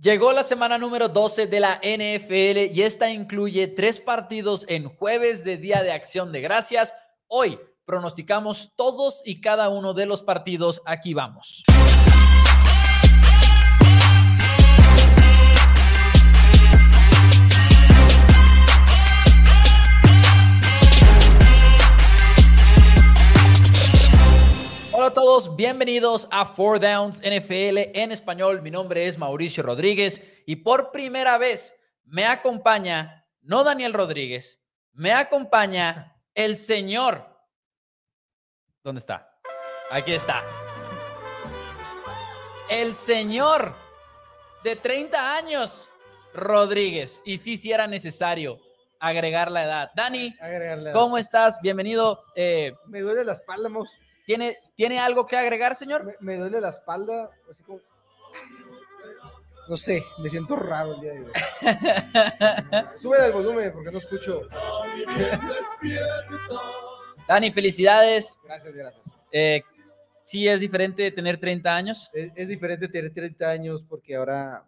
[0.00, 5.44] Llegó la semana número 12 de la NFL y esta incluye tres partidos en jueves
[5.44, 6.94] de Día de Acción de Gracias.
[7.26, 10.80] Hoy pronosticamos todos y cada uno de los partidos.
[10.86, 11.64] Aquí vamos.
[25.10, 28.62] A todos, bienvenidos a Four Downs NFL en español.
[28.62, 31.74] Mi nombre es Mauricio Rodríguez y por primera vez
[32.04, 37.26] me acompaña, no Daniel Rodríguez, me acompaña el señor.
[38.84, 39.36] ¿Dónde está?
[39.90, 40.44] Aquí está.
[42.68, 43.74] El señor
[44.62, 45.88] de 30 años,
[46.34, 47.20] Rodríguez.
[47.24, 48.60] Y sí, sí era necesario
[49.00, 49.90] agregar la edad.
[49.96, 50.36] Dani,
[50.92, 51.58] ¿cómo estás?
[51.60, 52.22] Bienvenido.
[52.36, 53.99] Eh, me duele la espalda, Mauricio.
[54.30, 56.16] ¿Tiene, ¿Tiene algo que agregar, señor?
[56.20, 57.80] Me, duele la espalda, así como...
[59.68, 61.32] No sé, me siento raro el día de hoy.
[62.96, 64.42] Sube el volumen porque no escucho.
[67.26, 68.38] Dani, felicidades.
[68.44, 69.02] Gracias, gracias.
[69.32, 69.62] Eh,
[70.22, 72.08] sí, es diferente tener 30 años.
[72.14, 74.62] Es, diferente tener 30 años porque ahora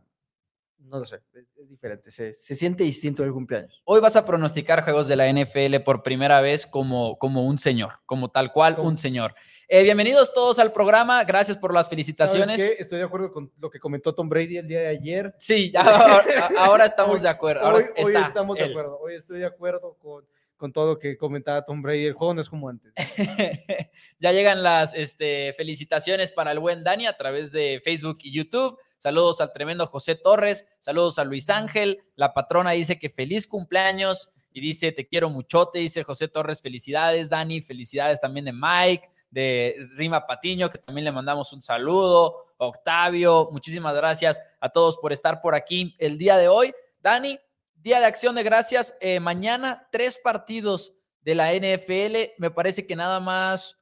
[0.93, 3.81] no lo sé, es, diferente, se, siente distinto el cumpleaños.
[3.85, 7.95] Hoy vas a pronosticar juegos de la NFL por primera vez como, como un señor,
[8.05, 9.35] como tal cual un señor.
[9.69, 11.25] Eh, bienvenidos todos al programa.
[11.25, 12.61] Gracias por las felicitaciones.
[12.79, 15.35] Estoy de acuerdo con lo que comentó Tom Brady el día de ayer.
[15.39, 15.73] Sí,
[16.59, 17.67] ahora, estamos de acuerdo.
[17.67, 18.99] hoy, estamos de acuerdo.
[19.01, 20.27] Hoy estoy de acuerdo con,
[20.59, 22.05] con todo lo que comentaba Tom Brady.
[22.05, 22.93] El juego no es como antes.
[24.21, 28.79] ya llegan las este, felicitaciones para el buen Dani a través de Facebook y YouTube.
[29.03, 30.65] Saludos al tremendo José Torres.
[30.79, 32.05] Saludos a Luis Ángel.
[32.15, 35.81] La patrona dice que feliz cumpleaños y dice te quiero muchote.
[35.81, 37.61] Dice José Torres, felicidades, Dani.
[37.63, 42.55] Felicidades también de Mike de Rima Patiño, que también le mandamos un saludo.
[42.59, 46.73] Octavio, muchísimas gracias a todos por estar por aquí el día de hoy.
[47.01, 47.41] Dani,
[47.75, 48.97] día de acción de gracias.
[49.01, 50.93] Eh, mañana, tres partidos
[51.23, 52.39] de la NFL.
[52.39, 53.82] Me parece que nada más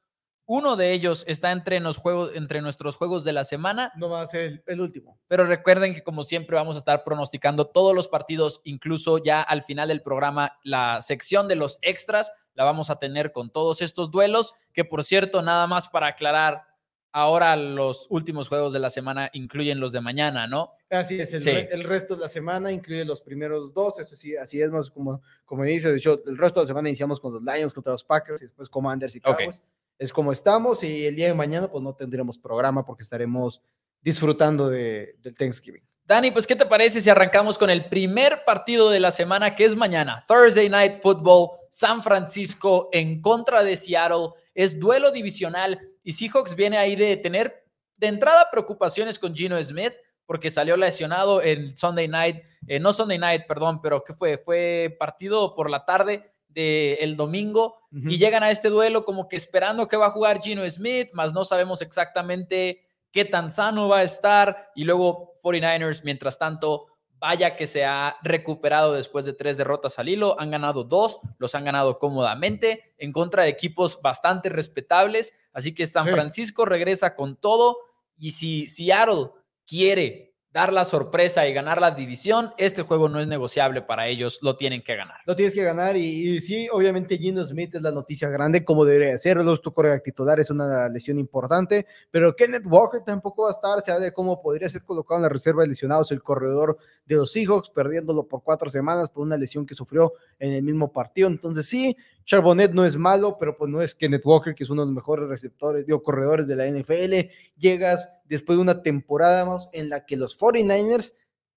[0.53, 3.93] uno de ellos está entre, los juegos, entre nuestros juegos de la semana.
[3.95, 5.17] No va a ser el, último.
[5.29, 9.63] Pero recuerden que como siempre vamos a estar pronosticando todos los partidos, incluso ya al
[9.63, 14.11] final del programa, la sección de los extras la vamos a tener con todos estos
[14.11, 16.65] duelos, que por cierto, nada más para aclarar,
[17.13, 20.73] ahora los últimos juegos de la semana incluyen los de mañana, ¿no?
[20.89, 24.69] Así es, el, resto de la semana incluye los primeros dos, eso sí, así es,
[24.89, 27.93] como, como dice, de hecho, el resto de la semana iniciamos con los Lions contra
[27.93, 29.63] los Packers y después Commanders y Cowboys.
[30.01, 33.61] Es como estamos y el día de mañana pues no tendremos programa porque estaremos
[34.01, 35.83] disfrutando de, del Thanksgiving.
[36.03, 39.63] Dani, pues, ¿qué te parece si arrancamos con el primer partido de la semana, que
[39.63, 40.25] es mañana?
[40.27, 44.29] Thursday Night Football, San Francisco en contra de Seattle.
[44.55, 47.63] Es duelo divisional y Seahawks viene ahí de tener
[47.95, 49.93] de entrada preocupaciones con Gino Smith
[50.25, 54.39] porque salió lesionado en Sunday Night, eh, no Sunday Night, perdón, pero ¿qué fue?
[54.39, 59.87] Fue partido por la tarde del domingo y llegan a este duelo como que esperando
[59.87, 64.03] que va a jugar Gino Smith, más no sabemos exactamente qué tan sano va a
[64.03, 64.71] estar.
[64.75, 66.87] Y luego 49ers, mientras tanto,
[67.19, 70.39] vaya que se ha recuperado después de tres derrotas al hilo.
[70.39, 75.33] Han ganado dos, los han ganado cómodamente en contra de equipos bastante respetables.
[75.53, 77.77] Así que San Francisco regresa con todo.
[78.17, 79.31] Y si Seattle
[79.67, 84.39] quiere dar la sorpresa y ganar la división, este juego no es negociable para ellos,
[84.41, 85.17] lo tienen que ganar.
[85.25, 89.17] Lo tienes que ganar y, sí, obviamente Gino Smith es la noticia grande como debería
[89.17, 93.81] serlo, tu coreback titular es una lesión importante, pero Kenneth Walker tampoco va a estar,
[93.81, 97.15] se habla de cómo podría ser colocado en la reserva de lesionados el corredor de
[97.15, 101.29] los Seahawks, perdiéndolo por cuatro semanas por una lesión que sufrió en el mismo partido,
[101.29, 101.95] entonces sí,
[102.25, 104.95] Charbonnet no es malo, pero pues no es Kenneth Walker, que es uno de los
[104.95, 107.29] mejores receptores, digo, corredores de la NFL.
[107.57, 111.15] Llegas después de una temporada más en la que los 49ers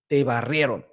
[0.09, 0.85] te barrieron.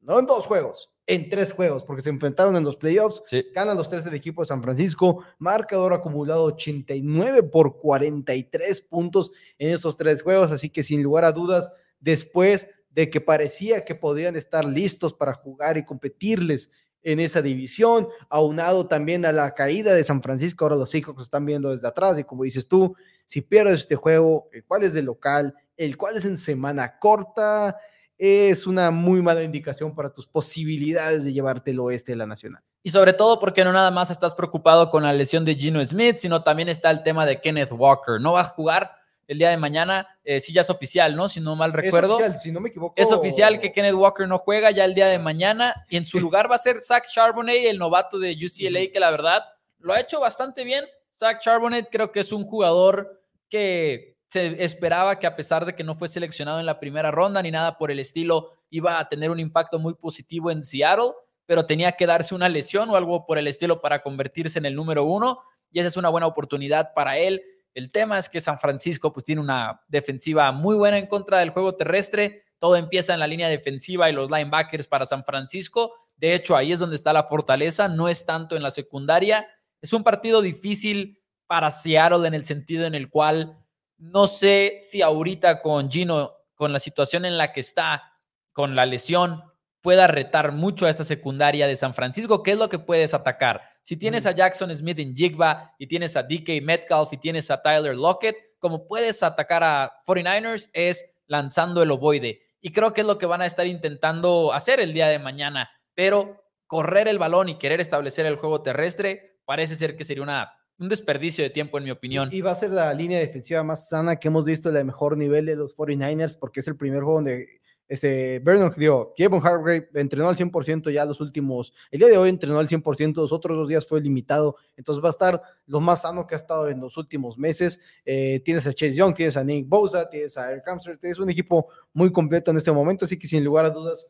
[0.00, 3.22] No en dos juegos, en tres juegos, porque se enfrentaron en los playoffs.
[3.54, 5.24] Ganan los tres del equipo de San Francisco.
[5.38, 10.50] Marcador acumulado 89 por 43 puntos en estos tres juegos.
[10.50, 11.70] Así que sin lugar a dudas,
[12.00, 16.70] después de que parecía que podrían estar listos para jugar y competirles
[17.02, 21.46] en esa división, aunado también a la caída de San Francisco, ahora los Seahawks están
[21.46, 22.94] viendo desde atrás y como dices tú,
[23.26, 27.76] si pierdes este juego, el cual es de local, el cual es en semana corta,
[28.18, 32.62] es una muy mala indicación para tus posibilidades de llevarte el oeste de la nacional.
[32.82, 36.18] Y sobre todo porque no nada más estás preocupado con la lesión de Gino Smith,
[36.18, 38.20] sino también está el tema de Kenneth Walker.
[38.20, 38.90] No va a jugar
[39.30, 40.08] el día de mañana.
[40.24, 41.28] Eh, sí, ya es oficial, ¿no?
[41.28, 42.18] Si no mal recuerdo.
[42.18, 42.94] Es oficial, si no me equivoco.
[42.96, 46.18] Es oficial que Kenneth Walker no juega ya el día de mañana y en su
[46.20, 49.44] lugar va a ser Zach Charbonnet, el novato de UCLA, que la verdad
[49.78, 50.84] lo ha hecho bastante bien.
[51.14, 55.84] Zach Charbonnet creo que es un jugador que se esperaba que a pesar de que
[55.84, 59.30] no fue seleccionado en la primera ronda ni nada por el estilo, iba a tener
[59.30, 61.12] un impacto muy positivo en Seattle,
[61.46, 64.74] pero tenía que darse una lesión o algo por el estilo para convertirse en el
[64.74, 65.38] número uno
[65.70, 67.44] y esa es una buena oportunidad para él.
[67.80, 71.48] El tema es que San Francisco pues tiene una defensiva muy buena en contra del
[71.48, 72.44] juego terrestre.
[72.58, 75.94] Todo empieza en la línea defensiva y los linebackers para San Francisco.
[76.14, 79.48] De hecho, ahí es donde está la fortaleza, no es tanto en la secundaria.
[79.80, 83.56] Es un partido difícil para Seattle en el sentido en el cual
[83.96, 88.12] no sé si ahorita con Gino, con la situación en la que está,
[88.52, 89.42] con la lesión,
[89.80, 92.42] pueda retar mucho a esta secundaria de San Francisco.
[92.42, 93.62] ¿Qué es lo que puedes atacar?
[93.82, 97.62] Si tienes a Jackson Smith en Jigba y tienes a DK Metcalf y tienes a
[97.62, 102.42] Tyler Lockett, como puedes atacar a 49ers es lanzando el ovoide.
[102.60, 105.70] Y creo que es lo que van a estar intentando hacer el día de mañana.
[105.94, 110.52] Pero correr el balón y querer establecer el juego terrestre parece ser que sería una,
[110.78, 112.28] un desperdicio de tiempo, en mi opinión.
[112.30, 115.46] Y va a ser la línea defensiva más sana que hemos visto, el mejor nivel
[115.46, 117.59] de los 49ers, porque es el primer juego donde
[117.90, 122.28] este, Vernon dio, Kevin Hargrave entrenó al 100% ya los últimos, el día de hoy
[122.28, 126.02] entrenó al 100%, los otros dos días fue limitado, entonces va a estar lo más
[126.02, 127.80] sano que ha estado en los últimos meses.
[128.04, 131.30] Eh, tienes a Chase Young, tienes a Nick Bosa, tienes a Eric Armstrong, tienes un
[131.30, 134.06] equipo muy completo en este momento, así que sin lugar a dudas,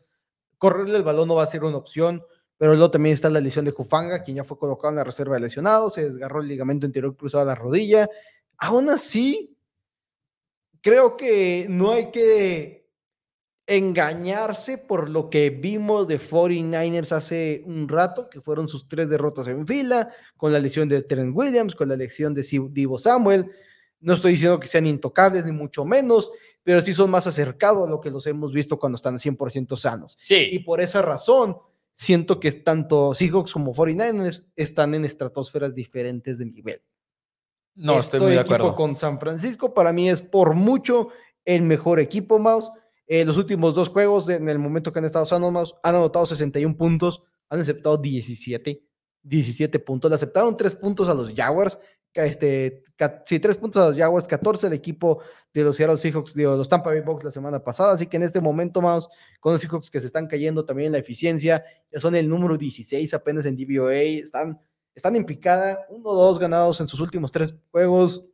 [0.59, 2.23] correrle el balón no va a ser una opción.
[2.59, 5.37] Pero luego también está la lesión de Jufanga, quien ya fue colocado en la reserva
[5.37, 8.11] de lesionados, se desgarró el ligamento anterior cruzado a la rodilla.
[8.59, 9.56] Aún así,
[10.83, 12.80] creo que no hay que
[13.71, 19.47] engañarse por lo que vimos de 49ers hace un rato, que fueron sus tres derrotas
[19.47, 23.49] en fila, con la lesión de Trent Williams, con la lesión de Divo Samuel.
[24.01, 26.33] No estoy diciendo que sean intocables, ni mucho menos,
[26.65, 30.17] pero sí son más acercados a lo que los hemos visto cuando están 100% sanos.
[30.19, 30.49] Sí.
[30.51, 31.57] Y por esa razón,
[31.95, 36.83] siento que tanto Seahawks como 49ers están en estratosferas diferentes de nivel.
[37.77, 38.75] No, estoy, muy de acuerdo.
[38.75, 41.11] Con San Francisco, para mí es por mucho
[41.45, 42.69] el mejor equipo, Mouse
[43.12, 46.77] eh, los últimos dos juegos, en el momento que han estado sanos, han anotado 61
[46.77, 48.85] puntos, han aceptado 17,
[49.25, 50.09] 17 puntos.
[50.09, 51.77] Le aceptaron 3 puntos a los Jaguars,
[52.15, 52.85] este,
[53.25, 55.23] sí, 3 puntos a los Jaguars, 14 al equipo
[55.53, 57.95] de los Seattle Seahawks, de los Tampa Bay Bucks la semana pasada.
[57.95, 59.09] Así que en este momento, más
[59.41, 62.57] con los Seahawks que se están cayendo también en la eficiencia, ya son el número
[62.57, 64.61] 16 apenas en DVOA, están,
[64.95, 68.25] están en picada, 1-2 ganados en sus últimos 3 juegos.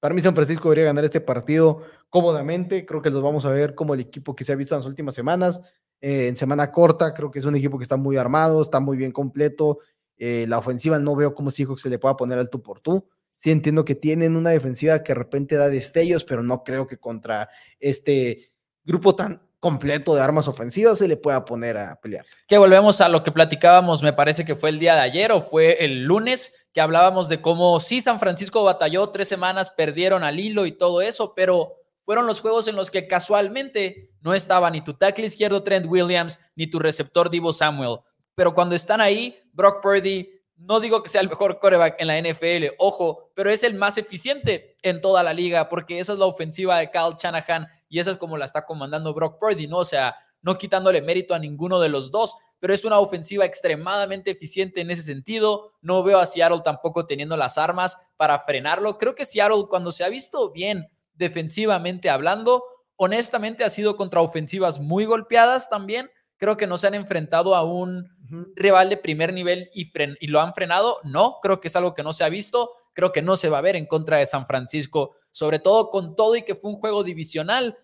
[0.00, 2.86] Para mí San Francisco debería ganar este partido cómodamente.
[2.86, 4.86] Creo que los vamos a ver como el equipo que se ha visto en las
[4.86, 5.60] últimas semanas.
[6.00, 8.96] Eh, en semana corta, creo que es un equipo que está muy armado, está muy
[8.96, 9.80] bien completo.
[10.16, 13.08] Eh, la ofensiva no veo cómo que se le pueda poner al tú por tú.
[13.34, 16.98] Sí entiendo que tienen una defensiva que de repente da destellos, pero no creo que
[16.98, 17.48] contra
[17.78, 18.50] este
[18.84, 22.24] grupo tan completo de armas ofensivas se le pueda poner a pelear.
[22.46, 25.40] Que volvemos a lo que platicábamos, me parece que fue el día de ayer o
[25.40, 30.38] fue el lunes, que hablábamos de cómo sí San Francisco batalló tres semanas, perdieron al
[30.38, 31.74] hilo y todo eso, pero
[32.04, 36.40] fueron los juegos en los que casualmente no estaba ni tu tackle izquierdo Trent Williams
[36.56, 37.98] ni tu receptor Divo Samuel.
[38.34, 42.20] Pero cuando están ahí, Brock Purdy, no digo que sea el mejor quarterback en la
[42.20, 46.26] NFL, ojo, pero es el más eficiente en toda la liga porque esa es la
[46.26, 49.78] ofensiva de Kyle Shanahan y esa es como la está comandando Brock Purdy, ¿no?
[49.78, 54.30] O sea, no quitándole mérito a ninguno de los dos, pero es una ofensiva extremadamente
[54.30, 55.72] eficiente en ese sentido.
[55.80, 58.98] No veo a Seattle tampoco teniendo las armas para frenarlo.
[58.98, 62.64] Creo que Seattle cuando se ha visto bien defensivamente hablando,
[62.96, 66.10] honestamente ha sido contra ofensivas muy golpeadas también.
[66.36, 68.08] Creo que no se han enfrentado a un
[68.54, 69.90] rival de primer nivel y,
[70.20, 70.98] y lo han frenado.
[71.02, 72.72] No, creo que es algo que no se ha visto.
[72.92, 76.16] Creo que no se va a ver en contra de San Francisco, sobre todo con
[76.16, 77.78] todo y que fue un juego divisional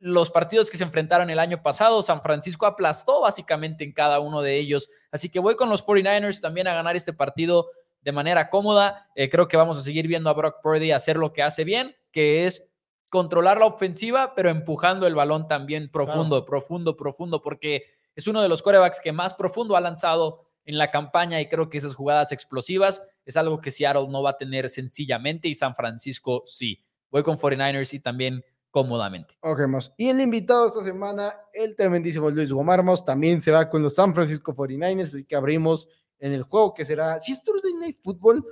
[0.00, 4.40] los partidos que se enfrentaron el año pasado, San Francisco aplastó básicamente en cada uno
[4.40, 4.90] de ellos.
[5.12, 9.08] Así que voy con los 49ers también a ganar este partido de manera cómoda.
[9.14, 11.94] Eh, creo que vamos a seguir viendo a Brock Purdy hacer lo que hace bien,
[12.10, 12.66] que es
[13.10, 17.84] controlar la ofensiva, pero empujando el balón también profundo, profundo, profundo, porque
[18.16, 21.68] es uno de los corebacks que más profundo ha lanzado en la campaña y creo
[21.68, 25.74] que esas jugadas explosivas es algo que Seattle no va a tener sencillamente y San
[25.74, 26.82] Francisco sí.
[27.10, 29.36] Voy con 49ers y también cómodamente.
[29.40, 29.92] Ok, más.
[29.96, 34.14] Y el invitado esta semana, el tremendísimo Luis Gomarmos, también se va con los San
[34.14, 38.44] Francisco 49ers, así que abrimos en el juego que será, si es Thursday Night Football,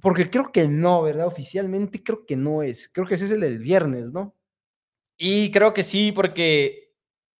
[0.00, 1.26] porque creo que no, ¿verdad?
[1.26, 4.34] Oficialmente creo que no es, creo que ese es el del viernes, ¿no?
[5.16, 6.94] Y creo que sí, porque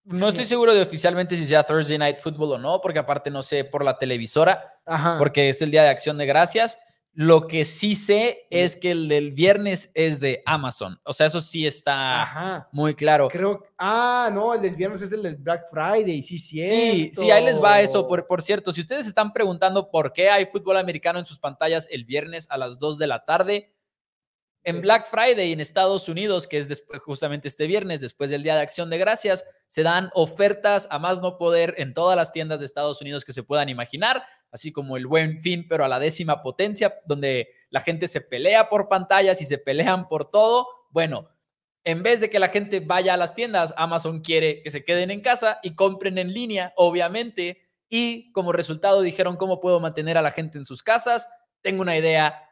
[0.04, 3.42] no estoy seguro de oficialmente si sea Thursday Night Football o no, porque aparte no
[3.42, 4.80] sé por la televisora,
[5.18, 6.78] porque es el día de acción de gracias.
[7.20, 11.00] Lo que sí sé es que el del viernes es de Amazon.
[11.02, 13.26] O sea, eso sí está muy claro.
[13.26, 13.64] Creo.
[13.76, 17.60] Ah, no, el del viernes es el del Black Friday, sí, Sí, sí, ahí les
[17.60, 18.06] va eso.
[18.06, 21.88] Por, por cierto, si ustedes están preguntando por qué hay fútbol americano en sus pantallas
[21.90, 23.74] el viernes a las 2 de la tarde,
[24.62, 28.54] En Black Friday en Estados Unidos, que es después, justamente este viernes, después del Día
[28.54, 32.60] de Acción de Gracias, se dan ofertas a más no poder en todas las tiendas
[32.60, 35.98] de Estados Unidos que se puedan imaginar, así como el buen fin, pero a la
[35.98, 40.66] décima potencia, donde la gente se pelea por pantallas y se pelean por todo.
[40.90, 41.28] Bueno,
[41.84, 45.10] en vez de que la gente vaya a las tiendas, Amazon quiere que se queden
[45.10, 50.22] en casa y compren en línea, obviamente, y como resultado dijeron cómo puedo mantener a
[50.22, 51.28] la gente en sus casas.
[51.62, 52.42] Tengo una idea,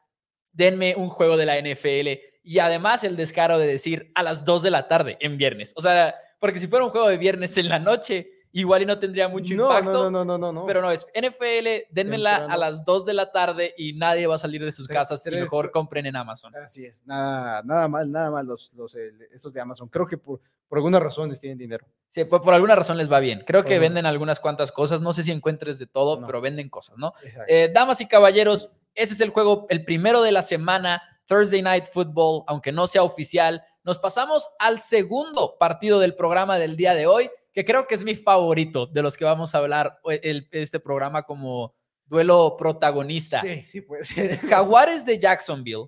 [0.53, 4.63] denme un juego de la NFL y además el descaro de decir a las 2
[4.63, 5.73] de la tarde en viernes.
[5.77, 8.99] O sea, porque si fuera un juego de viernes en la noche, igual y no
[8.99, 10.11] tendría mucho impacto.
[10.11, 13.75] No, no, no, no, Pero no, es NFL, denmela a las 2 de la tarde
[13.77, 16.55] y nadie va a salir de sus casas y mejor compren en Amazon.
[16.57, 19.89] Así es, nada, nada mal, nada mal los, los eh, esos de Amazon.
[19.89, 21.87] Creo que por, por algunas razones tienen dinero.
[22.09, 23.45] Sí, por, por, alguna razón les va bien.
[23.47, 25.03] Creo que venden algunas cuantas cosas.
[25.03, 27.13] No sé si encuentres de todo, pero venden cosas, ¿no?
[27.47, 31.85] Eh, damas y caballeros, ese es el juego, el primero de la semana, Thursday Night
[31.93, 33.63] Football, aunque no sea oficial.
[33.85, 38.05] Nos pasamos al segundo partido del programa del día de hoy, que creo que es
[38.05, 43.41] mi favorito de los que vamos a hablar el, este programa como duelo protagonista.
[43.41, 44.37] Sí, sí puede ser.
[44.41, 45.87] Jaguares de Jacksonville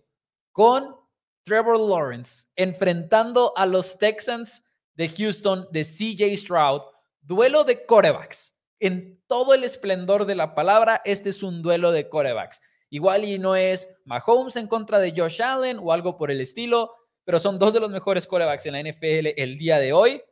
[0.50, 0.96] con
[1.42, 6.80] Trevor Lawrence enfrentando a los Texans de Houston de CJ Stroud.
[7.20, 8.56] Duelo de corebacks.
[8.80, 12.62] En todo el esplendor de la palabra, este es un duelo de corebacks.
[12.88, 16.94] Igual y no es Mahomes en contra de Josh Allen o algo por el estilo,
[17.24, 20.22] pero son dos de los mejores corebacks en la NFL el día de hoy.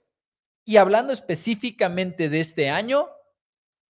[0.69, 3.09] Y hablando específicamente de este año,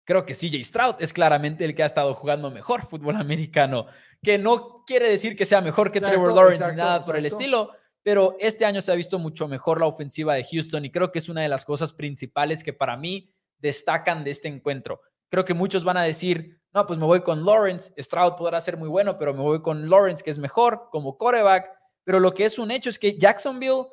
[0.04, 3.86] creo que CJ Stroud es claramente el que ha estado jugando mejor fútbol americano,
[4.20, 7.70] que no quiere decir que sea mejor que Trevor Lawrence ni nada por el estilo,
[8.02, 11.20] pero este año se ha visto mucho mejor la ofensiva de Houston y creo que
[11.20, 15.00] es una de las cosas principales que para mí destacan de este encuentro.
[15.30, 18.76] Creo que muchos van a decir, no, pues me voy con Lawrence, Stroud podrá ser
[18.76, 21.70] muy bueno, pero me voy con Lawrence, que es mejor como coreback.
[22.02, 23.86] Pero lo que es un hecho es que Jacksonville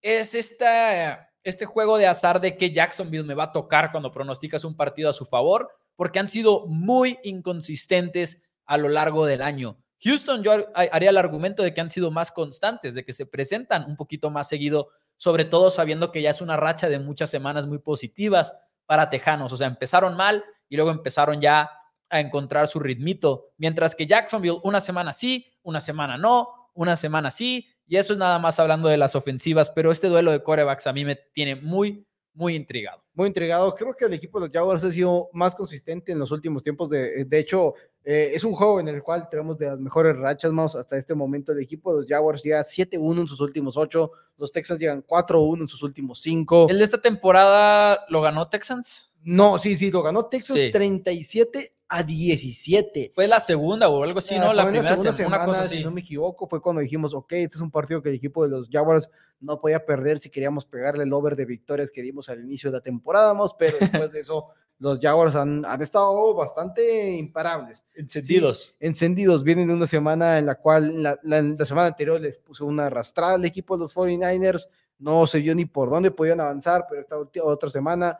[0.00, 4.64] es esta, este juego de azar de que Jacksonville me va a tocar cuando pronosticas
[4.64, 9.78] un partido a su favor, porque han sido muy inconsistentes a lo largo del año.
[10.04, 13.84] Houston, yo haría el argumento de que han sido más constantes, de que se presentan
[13.88, 17.66] un poquito más seguido, sobre todo sabiendo que ya es una racha de muchas semanas
[17.66, 18.56] muy positivas
[18.86, 19.52] para Tejanos.
[19.52, 21.70] O sea, empezaron mal y luego empezaron ya
[22.10, 23.52] a encontrar su ritmito.
[23.58, 27.68] Mientras que Jacksonville, una semana sí, una semana no, una semana sí.
[27.92, 29.68] Y eso es nada más hablando de las ofensivas.
[29.68, 33.04] Pero este duelo de corebacks a mí me tiene muy, muy intrigado.
[33.12, 33.74] Muy intrigado.
[33.74, 36.88] Creo que el equipo de los Jaguars ha sido más consistente en los últimos tiempos.
[36.88, 40.52] De, de hecho, eh, es un juego en el cual tenemos de las mejores rachas
[40.52, 41.52] más hasta este momento.
[41.52, 44.10] El equipo de los Jaguars llega 7-1 en sus últimos 8.
[44.38, 46.68] Los Texans llegan 4-1 en sus últimos 5.
[46.70, 49.12] ¿El de esta temporada lo ganó Texans?
[49.20, 53.12] No, sí, sí, lo ganó Texas 37 a 17.
[53.14, 54.48] Fue la segunda o algo así, ¿no?
[54.48, 55.76] Ah, la primera semana, cosa así.
[55.76, 58.42] si no me equivoco, fue cuando dijimos, ok, este es un partido que el equipo
[58.44, 62.30] de los Jaguars no podía perder si queríamos pegarle el over de victorias que dimos
[62.30, 64.46] al inicio de la temporada, pero después de eso
[64.78, 67.84] los Jaguars han, estado bastante imparables.
[67.94, 68.74] Encendidos.
[68.80, 69.44] encendidos.
[69.44, 73.34] Vienen de una semana en la cual la, la semana anterior les puso una arrastrada
[73.34, 74.66] al equipo de los 49ers,
[74.98, 78.18] no se vio ni por dónde podían avanzar, pero esta otra semana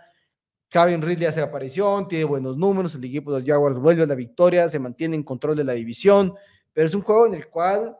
[0.73, 4.15] Kevin Ridley hace aparición, tiene buenos números, el equipo de los Jaguars vuelve a la
[4.15, 6.35] victoria, se mantiene en control de la división,
[6.73, 7.95] pero es un juego en el cual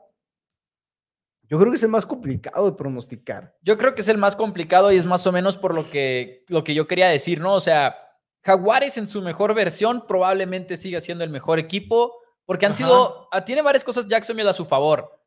[1.43, 3.55] yo creo que es el más complicado de pronosticar.
[3.61, 6.45] Yo creo que es el más complicado y es más o menos por lo que,
[6.49, 7.53] lo que yo quería decir, ¿no?
[7.53, 7.95] O sea,
[8.41, 13.45] Jaguares en su mejor versión probablemente siga siendo el mejor equipo porque han sido, ah,
[13.45, 15.21] tiene varias cosas Jacksonville a su favor.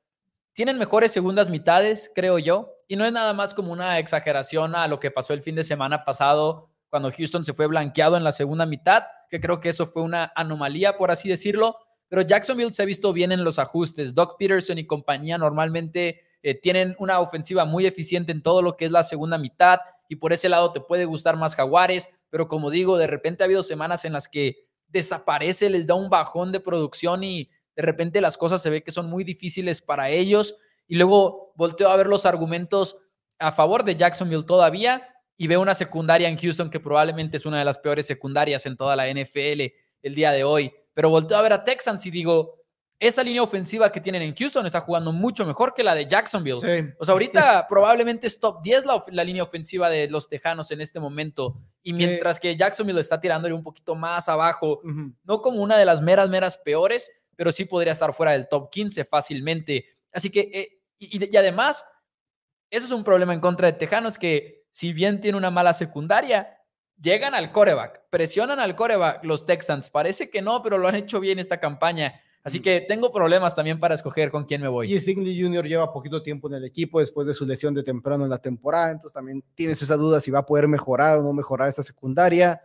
[0.53, 4.89] Tienen mejores segundas mitades, creo yo, y no es nada más como una exageración a
[4.89, 8.33] lo que pasó el fin de semana pasado cuando Houston se fue blanqueado en la
[8.33, 11.77] segunda mitad, que creo que eso fue una anomalía, por así decirlo.
[12.09, 14.15] Pero Jacksonville se ha visto bien en los ajustes.
[14.15, 18.85] Doc Peterson y compañía normalmente eh, tienen una ofensiva muy eficiente en todo lo que
[18.85, 22.71] es la segunda mitad y por ese lado te puede gustar más Jaguares, pero como
[22.71, 26.61] digo, de repente ha habido semanas en las que desaparece, les da un bajón de
[26.61, 30.57] producción y de repente las cosas se ve que son muy difíciles para ellos.
[30.87, 32.97] Y luego volteo a ver los argumentos
[33.39, 35.03] a favor de Jacksonville todavía
[35.37, 38.77] y veo una secundaria en Houston que probablemente es una de las peores secundarias en
[38.77, 40.73] toda la NFL el día de hoy.
[40.95, 42.57] Pero volteo a ver a Texans y digo,
[42.99, 46.95] esa línea ofensiva que tienen en Houston está jugando mucho mejor que la de Jacksonville.
[46.99, 50.99] O sea, ahorita probablemente es top 10 la, línea ofensiva de los Tejanos en este
[50.99, 51.61] momento.
[51.83, 54.81] Y mientras que Jacksonville está tirándole un poquito más abajo,
[55.25, 58.71] no como una de las meras, meras peores, pero sí podría estar fuera del top
[58.71, 59.85] 15 fácilmente.
[60.11, 61.85] Así que, eh, y, y además,
[62.71, 66.51] eso es un problema en contra de Tejanos que si bien tiene una mala secundaria,
[67.01, 69.89] llegan al coreback, presionan al coreback los Texans.
[69.89, 72.21] Parece que no, pero lo han hecho bien esta campaña.
[72.45, 74.93] Así que tengo problemas también para escoger con quién me voy.
[74.93, 75.65] Y Stingley Jr.
[75.65, 78.91] lleva poquito tiempo en el equipo después de su lesión de temprano en la temporada,
[78.91, 82.61] entonces también tienes esa duda si va a poder mejorar o no mejorar esta secundaria.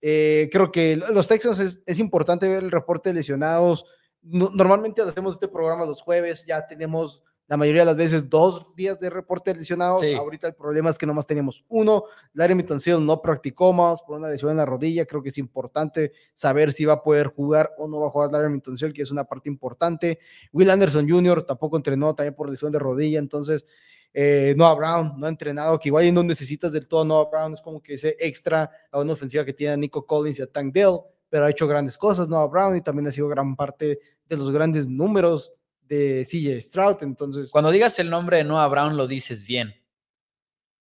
[0.00, 3.84] Eh, creo que los Texans es, es, importante ver el reporte de lesionados.
[4.22, 8.64] No, normalmente hacemos este programa los jueves, ya tenemos la mayoría de las veces dos
[8.76, 10.02] días de reporte de lesionados.
[10.02, 10.14] Sí.
[10.14, 12.04] Ahorita el problema es que nomás tenemos uno.
[12.32, 15.04] Larry Mittenfield no practicó más por una lesión en la rodilla.
[15.04, 18.30] Creo que es importante saber si va a poder jugar o no va a jugar
[18.30, 20.20] Larry Mittenfield, que es una parte importante.
[20.52, 21.44] Will Anderson Jr.
[21.44, 23.18] tampoco entrenó también por lesión de rodilla.
[23.18, 23.66] Entonces,
[24.14, 27.54] eh, Noah Brown no ha entrenado, que igual no necesitas del todo Noah Brown.
[27.54, 30.46] Es como que ese extra a una ofensiva que tiene a Nico Collins y a
[30.46, 33.98] Tank Dell, pero ha hecho grandes cosas Noah Brown y también ha sido gran parte
[34.28, 35.52] de los grandes números
[35.90, 37.02] de CJ Stroud.
[37.02, 39.74] Entonces, cuando digas el nombre de Noah Brown, lo dices bien.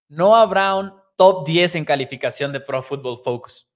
[0.08, 3.68] Noah Brown, top 10 en calificación de Pro Football Focus.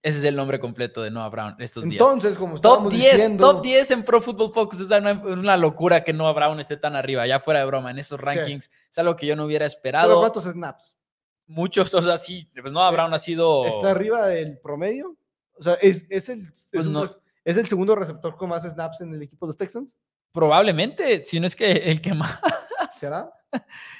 [0.00, 1.94] Ese es el nombre completo de Noah Brown estos días.
[1.94, 4.80] Entonces, como top 10, diciendo, top 10 en Pro Football Focus.
[4.80, 7.98] Es una, una, locura que Noah Brown esté tan arriba, ya fuera de broma, en
[7.98, 8.66] estos rankings.
[8.66, 8.70] Sí.
[8.92, 10.08] Es algo que yo no hubiera esperado.
[10.08, 10.96] ¿Pero cuántos snaps?
[11.46, 13.66] Muchos, o sea, sí, pues Noah Brown ha sido.
[13.66, 15.16] ¿Está arriba del promedio?
[15.54, 16.46] O sea, es, es el.
[16.46, 17.04] Es, pues no.
[17.44, 19.98] ¿Es el segundo receptor con más snaps en el equipo de los Texans?
[20.38, 22.38] Probablemente, si no es que el que más.
[22.92, 23.28] ¿Será?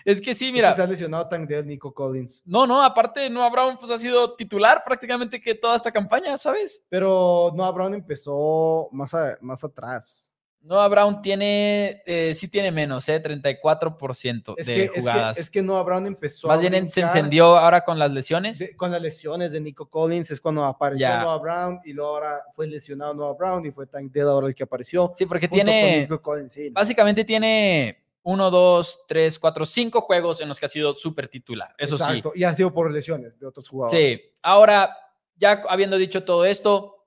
[0.04, 0.70] Es que sí, mira.
[0.70, 2.44] Se ha lesionado Dell, Nico Collins.
[2.46, 6.84] No, no, aparte Noah Brown pues, ha sido titular prácticamente que toda esta campaña, ¿sabes?
[6.88, 10.27] Pero Noah Brown empezó más, a, más atrás.
[10.68, 15.30] Noah Brown tiene, eh, sí tiene menos, eh, 34% es de que, jugadas.
[15.30, 18.58] Es que, es que Noah Brown empezó Más bien se encendió ahora con las lesiones.
[18.58, 21.08] De, con las lesiones de Nico Collins es cuando apareció.
[21.08, 24.54] Noah Brown y luego ahora fue lesionado Noah Brown y fue Tank Dell ahora el
[24.54, 25.14] que apareció.
[25.16, 30.60] Sí, porque tiene, Collins, sí, básicamente tiene uno, dos, tres, cuatro, cinco juegos en los
[30.60, 31.74] que ha sido súper titular.
[31.78, 32.32] Eso Exacto.
[32.34, 32.40] sí.
[32.40, 34.20] Y ha sido por lesiones de otros jugadores.
[34.20, 34.32] Sí.
[34.42, 34.94] Ahora,
[35.36, 36.97] ya habiendo dicho todo esto,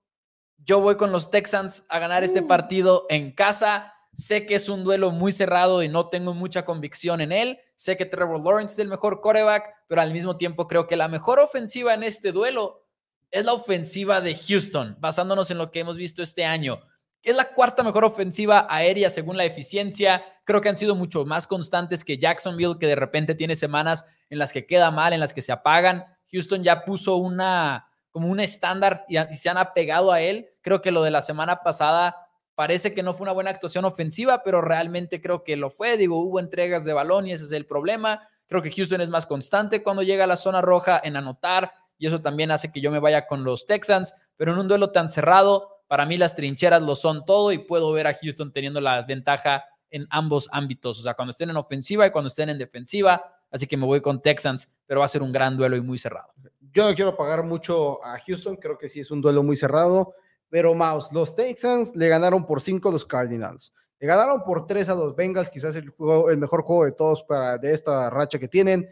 [0.66, 3.94] yo voy con los Texans a ganar este partido en casa.
[4.14, 7.60] Sé que es un duelo muy cerrado y no tengo mucha convicción en él.
[7.76, 11.08] Sé que Trevor Lawrence es el mejor quarterback, pero al mismo tiempo creo que la
[11.08, 12.86] mejor ofensiva en este duelo
[13.32, 16.82] es la ofensiva de Houston, basándonos en lo que hemos visto este año.
[17.24, 20.24] Es la cuarta mejor ofensiva aérea según la eficiencia.
[20.44, 24.40] Creo que han sido mucho más constantes que Jacksonville, que de repente tiene semanas en
[24.40, 26.04] las que queda mal, en las que se apagan.
[26.32, 30.50] Houston ya puso una como un estándar y, se han apegado a él.
[30.62, 34.44] Creo que lo de la semana pasada parece que no fue una buena actuación ofensiva,
[34.44, 35.98] pero realmente creo que lo fue.
[35.98, 38.28] Digo, hubo entregas de balón y ese es el problema.
[38.48, 42.08] Creo que Houston es más constante cuando llega a la zona roja en anotar y
[42.08, 45.08] eso también hace que yo me vaya con los Texans, pero en un duelo tan
[45.08, 49.04] cerrado, para mí las trincheras lo son todo y puedo ver a Houston teniendo la
[49.04, 53.24] ventaja en ambos ámbitos, o sea, cuando estén en ofensiva y cuando estén en defensiva,
[53.52, 55.98] así que me voy con Texans, pero va a ser un gran duelo y muy
[55.98, 56.34] cerrado.
[56.74, 60.14] Yo no quiero pagar mucho a Houston, creo que sí es un duelo muy cerrado.
[60.50, 63.74] Pero Mouse, los Texans le ganaron por 5 a los Cardinals.
[64.00, 67.24] Le ganaron por 3 a los Bengals, quizás el, juego, el mejor juego de todos
[67.24, 68.90] para, de esta racha que tienen.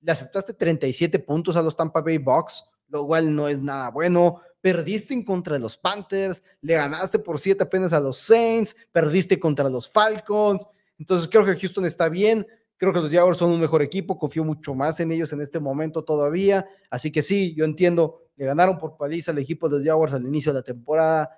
[0.00, 4.40] Le aceptaste 37 puntos a los Tampa Bay Bucks, lo cual no es nada bueno.
[4.60, 9.68] Perdiste en contra los Panthers, le ganaste por 7 apenas a los Saints, perdiste contra
[9.68, 10.66] los Falcons.
[10.98, 12.46] Entonces creo que Houston está bien.
[12.78, 15.60] Creo que los Jaguars son un mejor equipo, confío mucho más en ellos en este
[15.60, 16.66] momento todavía.
[16.90, 20.26] Así que sí, yo entiendo, le ganaron por paliza al equipo de los Jaguars al
[20.26, 21.30] inicio de la temporada.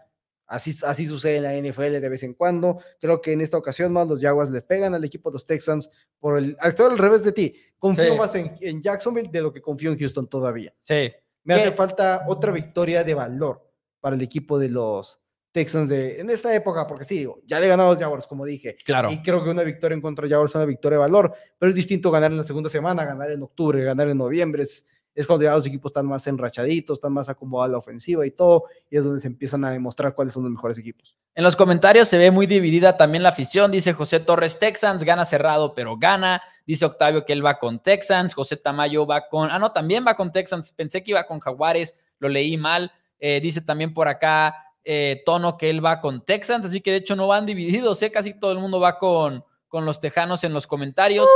[0.46, 2.78] Así, así sucede en la NFL de vez en cuando.
[2.98, 5.90] Creo que en esta ocasión más los Jaguars le pegan al equipo de los Texans
[6.18, 6.56] por el.
[6.62, 7.54] Estoy al revés de ti.
[7.78, 8.18] Confío sí.
[8.18, 10.74] más en, en, Jacksonville de lo que confío en Houston todavía.
[10.80, 11.12] Sí.
[11.44, 11.60] Me ¿Qué?
[11.60, 13.70] hace falta otra victoria de valor
[14.00, 15.20] para el equipo de los
[15.58, 18.76] Texans de en esta época, porque sí, ya le ganaron los Jaguars, como dije.
[18.84, 19.10] Claro.
[19.10, 21.70] Y creo que una victoria en contra de Jaguars es una victoria de valor, pero
[21.70, 24.62] es distinto ganar en la segunda semana, ganar en octubre, ganar en noviembre.
[24.62, 28.24] Es, es cuando ya los equipos están más enrachaditos, están más acomodados a la ofensiva
[28.24, 31.16] y todo, y es donde se empiezan a demostrar cuáles son los mejores equipos.
[31.34, 35.24] En los comentarios se ve muy dividida también la afición, dice José Torres Texans, gana
[35.24, 39.58] cerrado, pero gana, dice Octavio que él va con Texans, José Tamayo va con, ah
[39.58, 43.60] no, también va con Texans, pensé que iba con Jaguares, lo leí mal, eh, dice
[43.60, 44.54] también por acá
[44.90, 48.10] eh, Tono que él va con Texans, así que de hecho no van divididos, ¿eh?
[48.10, 51.28] casi todo el mundo va con, con los Tejanos en los comentarios.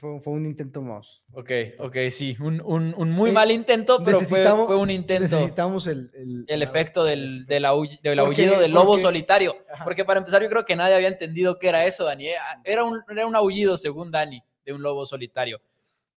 [0.00, 1.20] Fue, fue, un intento más.
[1.32, 5.36] Ok, ok, sí, un, un, un muy eh, mal intento, pero fue, fue, un intento.
[5.36, 9.56] Necesitamos el, el, el efecto del, del, aullido, del aullido del lobo porque, solitario.
[9.74, 9.84] Ajá.
[9.84, 12.28] Porque para empezar, yo creo que nadie había entendido qué era eso, Dani.
[12.64, 15.60] Era un, era un aullido, según Dani, de un lobo solitario.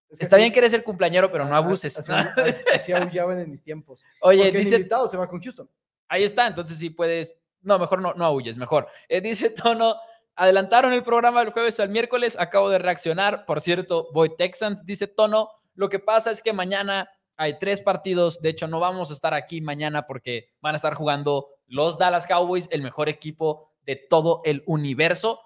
[0.09, 1.97] Es que Está así, bien que eres el cumpleañero, pero no abuses.
[1.97, 4.03] Así, así, así aullaban en mis tiempos.
[4.21, 4.75] Oye, Porque dice.
[4.75, 5.69] El invitado se va con Houston.
[6.07, 7.37] Ahí está, entonces sí puedes.
[7.61, 8.87] No, mejor no, no aulles, mejor.
[9.09, 9.95] Eh, dice Tono.
[10.37, 12.35] Adelantaron el programa del jueves al miércoles.
[12.37, 13.45] Acabo de reaccionar.
[13.45, 15.49] Por cierto, voy Texans, dice Tono.
[15.75, 18.41] Lo que pasa es que mañana Hay tres partidos.
[18.41, 22.27] De hecho, no vamos a estar aquí mañana porque van a estar jugando los Dallas
[22.27, 25.39] Cowboys, el mejor equipo de todo el universo.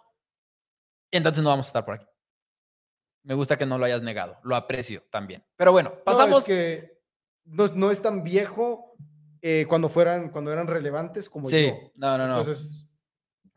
[1.11, 2.05] Entonces no vamos a estar por aquí.
[3.23, 4.37] Me gusta que no lo hayas negado.
[4.43, 5.43] Lo aprecio también.
[5.55, 6.31] Pero bueno, pasamos.
[6.31, 6.99] No, es que
[7.45, 8.95] no, es tan viejo
[9.41, 12.39] eh, cuando, fueran, cuando eran relevantes como sí, no, no, no.
[12.39, 12.85] Entonces.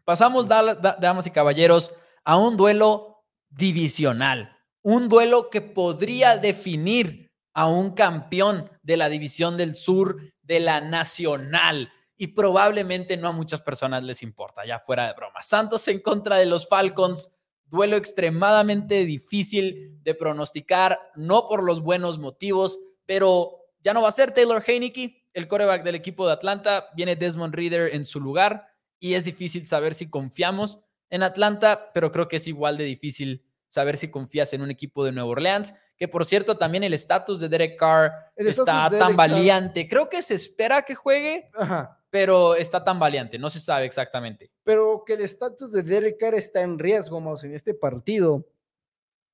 [0.04, 1.92] Pasamos, damas y caballeros,
[2.24, 4.56] a un duelo divisional.
[4.82, 10.80] Un duelo que podría definir a un campeón de la división del sur de la
[10.80, 11.92] nacional.
[12.16, 15.42] Y probablemente no a muchas personas les importa, ya fuera de broma.
[15.42, 17.32] Santos en contra de los Falcons
[17.72, 24.12] duelo extremadamente difícil de pronosticar, no por los buenos motivos, pero ya no va a
[24.12, 28.68] ser Taylor Heineke, el coreback del equipo de Atlanta, viene Desmond Reader en su lugar
[29.00, 33.42] y es difícil saber si confiamos en Atlanta, pero creo que es igual de difícil
[33.68, 37.40] saber si confías en un equipo de Nueva Orleans, que por cierto también el estatus
[37.40, 39.88] de Derek Carr está tan valiente.
[39.88, 41.50] Creo que se espera que juegue.
[41.54, 44.50] Ajá pero está tan valiente, no se sabe exactamente.
[44.64, 48.46] Pero que el estatus de Derek Carr está en riesgo, más en este partido,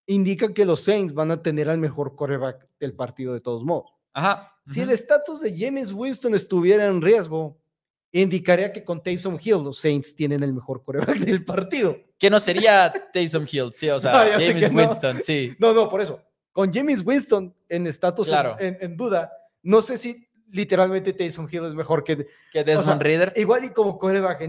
[0.07, 3.91] indica que los Saints van a tener al mejor coreback del partido de todos modos.
[4.13, 4.53] Ajá.
[4.65, 7.59] Si el estatus de James Winston estuviera en riesgo,
[8.13, 11.97] indicaría que con Taysom Hill los Saints tienen el mejor coreback del partido.
[12.17, 15.53] Que no sería Taysom Hill, sí, o sea, James Winston, sí.
[15.59, 16.23] No, no, por eso.
[16.53, 19.33] Con James Winston en estatus en duda,
[19.65, 23.33] no sé si literalmente Taysom Hill es mejor que, que Desmond Reader.
[23.37, 24.49] Igual y como coreback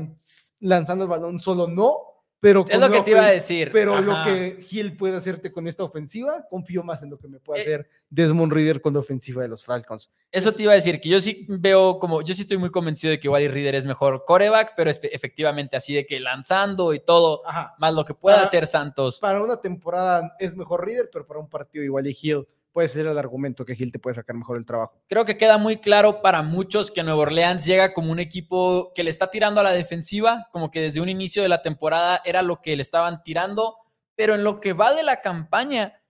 [0.60, 2.10] lanzando el balón solo no,
[2.42, 3.70] pero es lo que te iba a decir.
[3.74, 7.40] Pero lo que Hill puede hacerte con esta ofensiva, confío más en lo que me
[7.40, 10.12] puede eh, hacer Desmond Reader con la ofensiva de los Falcons.
[10.32, 13.12] Eso te iba a decir, que yo sí veo como, yo sí estoy muy convencido
[13.12, 17.02] de que igual y Reader es mejor coreback, pero efectivamente así de que lanzando y
[17.02, 17.42] todo,
[17.78, 19.20] más lo que pueda hacer Santos.
[19.20, 22.48] Para una temporada es mejor Reader, pero para un partido igual y Hill
[22.80, 24.94] puede ser el argumento que Gil te puede sacar mejor el trabajo.
[25.10, 29.04] Creo que queda muy claro para muchos que Nuevo Orleans llega como un equipo que
[29.04, 32.42] le está tirando a la defensiva, como que desde un inicio de la temporada era
[32.42, 33.76] lo que le estaban tirando,
[34.16, 36.02] pero en lo que va de la campaña,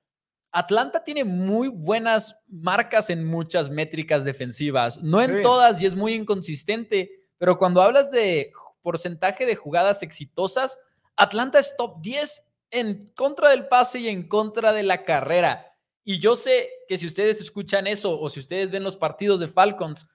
[0.51, 6.13] Atlanta tiene muy buenas marcas en muchas métricas defensivas, no en todas y es muy
[6.13, 8.51] inconsistente, pero cuando hablas de
[8.83, 10.77] porcentaje de jugadas exitosas,
[11.15, 15.68] Atlanta es top 10 en contra del pase y en contra de la carrera.
[16.09, 19.47] Y yo sé que si ustedes escuchan eso o si ustedes ven los partidos de
[19.47, 20.09] Falcons,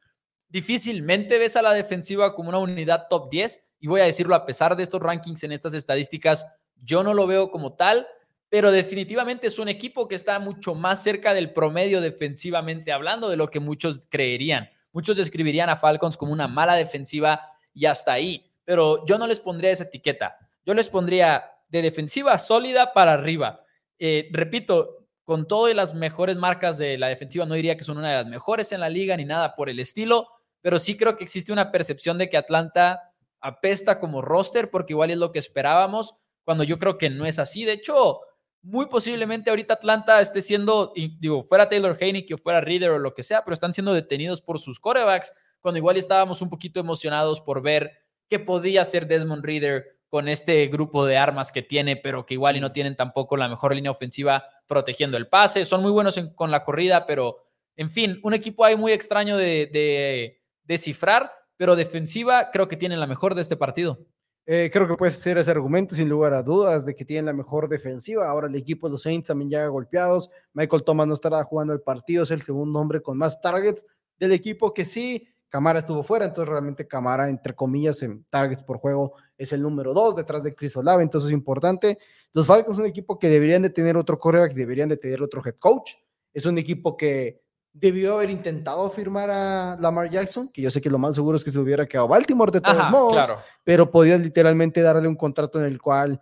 [0.49, 3.65] difícilmente ves a la defensiva como una unidad top 10.
[3.79, 6.47] Y voy a decirlo, a pesar de estos rankings en estas estadísticas,
[6.83, 8.09] yo no lo veo como tal,
[8.49, 13.37] pero definitivamente es un equipo que está mucho más cerca del promedio defensivamente hablando de
[13.37, 14.69] lo que muchos creerían.
[14.91, 17.41] Muchos describirían a Falcons como una mala defensiva
[17.73, 20.39] y hasta ahí, pero yo no les pondría esa etiqueta.
[20.67, 23.61] Yo les pondría de defensiva sólida para arriba.
[23.97, 24.94] Eh, repito,
[25.25, 28.27] con todas las mejores marcas de la defensiva, no diría que son una de las
[28.27, 30.29] mejores en la liga ni nada por el estilo,
[30.61, 35.11] pero sí creo que existe una percepción de que Atlanta apesta como roster, porque igual
[35.11, 37.65] es lo que esperábamos, cuando yo creo que no es así.
[37.65, 38.21] De hecho,
[38.63, 43.13] muy posiblemente ahorita Atlanta esté siendo, digo, fuera Taylor Heineke o fuera Reader o lo
[43.13, 47.41] que sea, pero están siendo detenidos por sus corebacks, cuando igual estábamos un poquito emocionados
[47.41, 47.93] por ver
[48.29, 52.57] qué podía ser Desmond Reader con este grupo de armas que tiene, pero que igual
[52.57, 55.65] y no tienen tampoco la mejor línea ofensiva protegiendo el pase.
[55.65, 57.39] Son muy buenos con la corrida, pero
[57.75, 63.09] en fin, un equipo ahí muy extraño de, descifrar, pero defensiva creo que tienen la
[63.09, 64.07] mejor de este partido.
[64.47, 67.33] Eh, creo que puede ser ese argumento sin lugar a dudas de que tienen la
[67.33, 68.29] mejor defensiva.
[68.29, 70.31] Ahora el equipo de los Saints también ya golpeados.
[70.53, 73.85] Michael Thomas no estará jugando el partido, es el segundo hombre con más targets
[74.21, 78.79] del equipo que sí Camara estuvo fuera, entonces realmente Camara, entre comillas, en targets por
[78.79, 81.99] juego es el número dos detrás de Chris Olave, entonces es importante.
[82.33, 85.43] Los Falcons son un equipo que deberían de tener otro coreback, deberían de tener otro
[85.45, 85.93] head coach.
[86.33, 90.89] Es un equipo que debió haber intentado firmar a Lamar Jackson, que yo sé que
[90.89, 93.31] lo más seguro es que se hubiera quedado Baltimore de todos modos,
[93.65, 96.21] pero podías literalmente darle un contrato en el cual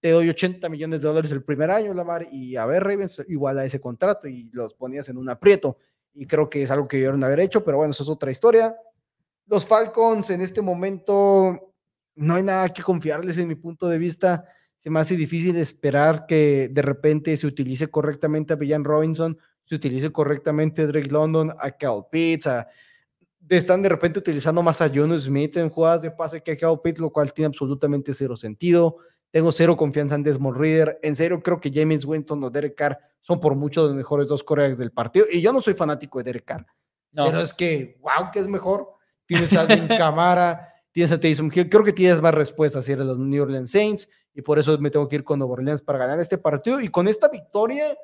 [0.00, 3.58] te doy 80 millones de dólares el primer año, Lamar, y a ver, Ravens, igual
[3.58, 5.76] a ese contrato y los ponías en un aprieto
[6.14, 8.76] y creo que es algo que debieron haber hecho, pero bueno, eso es otra historia.
[9.46, 11.72] Los Falcons en este momento
[12.14, 14.44] no hay nada que confiarles en mi punto de vista.
[14.76, 19.74] Se me hace difícil esperar que de repente se utilice correctamente a Villan Robinson, se
[19.74, 22.48] utilice correctamente a Drake London, a Cal Pitts,
[23.48, 26.80] están de repente utilizando más a John Smith en jugadas de pase que a Cal
[26.82, 28.98] Pitts, lo cual tiene absolutamente cero sentido.
[29.30, 30.98] Tengo cero confianza en Desmond Reader.
[31.02, 34.42] En serio, creo que James Winton o Derek Carr son por mucho los mejores dos
[34.42, 35.26] corebacks del partido.
[35.30, 36.66] Y yo no soy fanático de Derek Carr.
[37.12, 38.88] Pero es que, wow, que es mejor.
[39.26, 41.68] Tienes a Alvin Camara, tienes a Taysom Hill.
[41.68, 44.08] Creo que tienes más respuestas si eres los New Orleans Saints.
[44.34, 46.80] Y por eso me tengo que ir con Nueva Orleans para ganar este partido.
[46.80, 47.96] Y con esta victoria,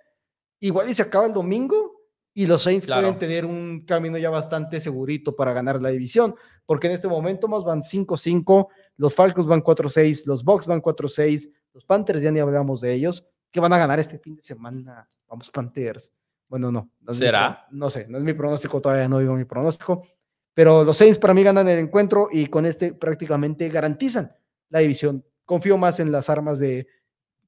[0.60, 1.94] igual y se acaba el domingo.
[2.38, 3.00] y los Saints Claro.
[3.00, 6.34] pueden tener un camino ya bastante segurito para ganar la división,
[6.66, 11.50] porque en este momento más van 5-5, los Falcons van 4-6, los Bucks van 4-6,
[11.74, 15.08] los Panthers ya ni hablamos de ellos, que van a ganar este fin de semana.
[15.28, 16.12] Vamos Panthers.
[16.48, 16.90] Bueno, no.
[17.00, 17.66] no mi ¿Será?
[17.70, 20.06] no sé, no es mi pronóstico, todavía no digo mi pronóstico,
[20.54, 24.32] pero los Saints para mí ganan el encuentro y con este prácticamente garantizan
[24.70, 25.24] la división.
[25.44, 26.86] Confío más en las armas de...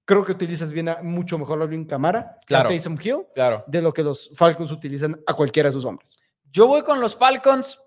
[0.04, 2.68] Creo que utilizas bien a, mucho mejor a Alvin Camara, Claro.
[2.68, 3.64] a Taysom Hill, Claro.
[3.66, 6.16] de lo que los Falcons utilizan a cualquiera de sus hombres.
[6.50, 7.80] Yo voy con los Falcons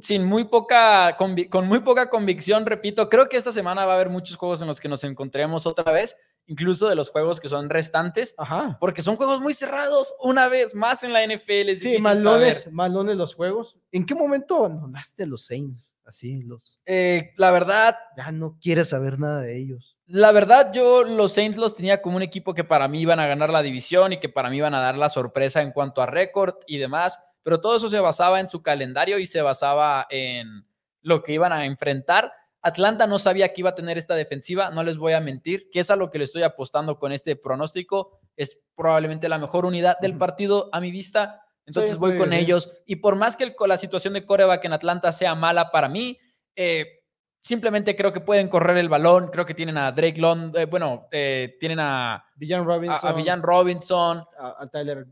[0.00, 4.10] sin muy poca con muy poca convicción, repito, creo que esta semana va a haber
[4.10, 7.70] muchos juegos en los que nos encontremos otra vez, incluso de los juegos que son
[7.70, 8.76] restantes, Ajá.
[8.80, 11.70] porque son juegos muy cerrados, una vez más en la NFL.
[11.70, 13.76] Es Sí, malones, malones los juegos.
[13.92, 15.88] ¿En qué momento abandonaste a los Saints?
[16.04, 16.80] Así, los...
[16.86, 19.96] Eh, la verdad, Ya no quieres saber nada de ellos.
[20.06, 23.28] La verdad, yo los Saints los tenía como un equipo que para mí iban a
[23.28, 26.06] ganar la división y que para mí iban a dar la sorpresa en cuanto a
[26.06, 30.66] récord y demás, pero todo eso se basaba en su calendario y se basaba en
[31.02, 32.32] lo que iban a enfrentar.
[32.62, 35.80] Atlanta no sabía que iba a tener esta defensiva, no les voy a mentir, que
[35.80, 38.20] es a lo que le estoy apostando con este pronóstico.
[38.36, 41.42] Es probablemente la mejor unidad del partido a mi vista.
[41.64, 42.36] Entonces Sí, voy sí, con sí.
[42.36, 42.70] ellos.
[42.84, 46.18] Y por más que el- la situación de coreback en Atlanta sea mala para mí,
[46.54, 46.99] eh,
[47.40, 49.28] simplemente creo que pueden correr el balón.
[49.28, 52.98] Creo que tienen a Drake London, bueno, eh, tienen a, Villan Robinson.
[53.02, 54.24] a Villan Robinson.
[54.38, 55.06] a- a Tyler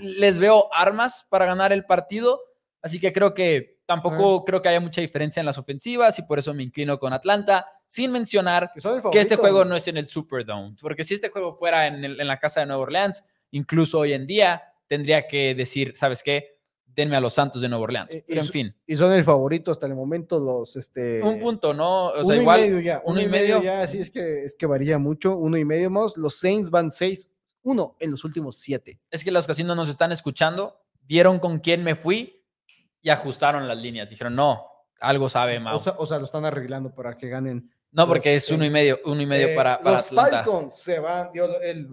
[0.00, 2.40] Les veo armas para ganar el partido.
[2.82, 6.38] Así que creo que tampoco creo que haya mucha diferencia en las ofensivas y por
[6.38, 8.70] eso me inclino con Atlanta, sin mencionar
[9.10, 12.20] que este juego no es en el Superdome, porque si este juego fuera en, el-
[12.20, 16.59] en la casa de Nueva Orleans, incluso hoy en día tendría que decir, ¿sabes qué?
[16.94, 18.14] Denme a los Santos de Nueva Orleans.
[18.14, 20.74] Eh, Pero en fin, Y son el favorito hasta el momento los...
[20.76, 22.08] Este, un punto, ¿no?
[22.08, 22.60] O uno sea, y igual.
[22.60, 23.02] medio ya.
[23.04, 23.62] uno Uno y y medio medio.
[23.72, 25.36] ya, sí, es que, es que varía mucho.
[25.36, 26.16] Uno y medio más.
[26.16, 27.26] Los Saints van 6-1
[27.98, 28.98] en los últimos siete.
[29.10, 32.44] Es que los casinos nos están escuchando, vieron con quién me fui
[33.00, 34.10] y ajustaron las líneas.
[34.10, 34.66] Dijeron, no,
[35.00, 35.76] algo sabe Mau.
[35.78, 37.70] O sea, o sea, lo están arreglando para que ganen.
[37.92, 40.44] no, porque los es uno y medio, uno y medio Eh, para, para los Atlanta.
[40.44, 41.30] Falcons se van.
[41.32, 41.88] digo, el,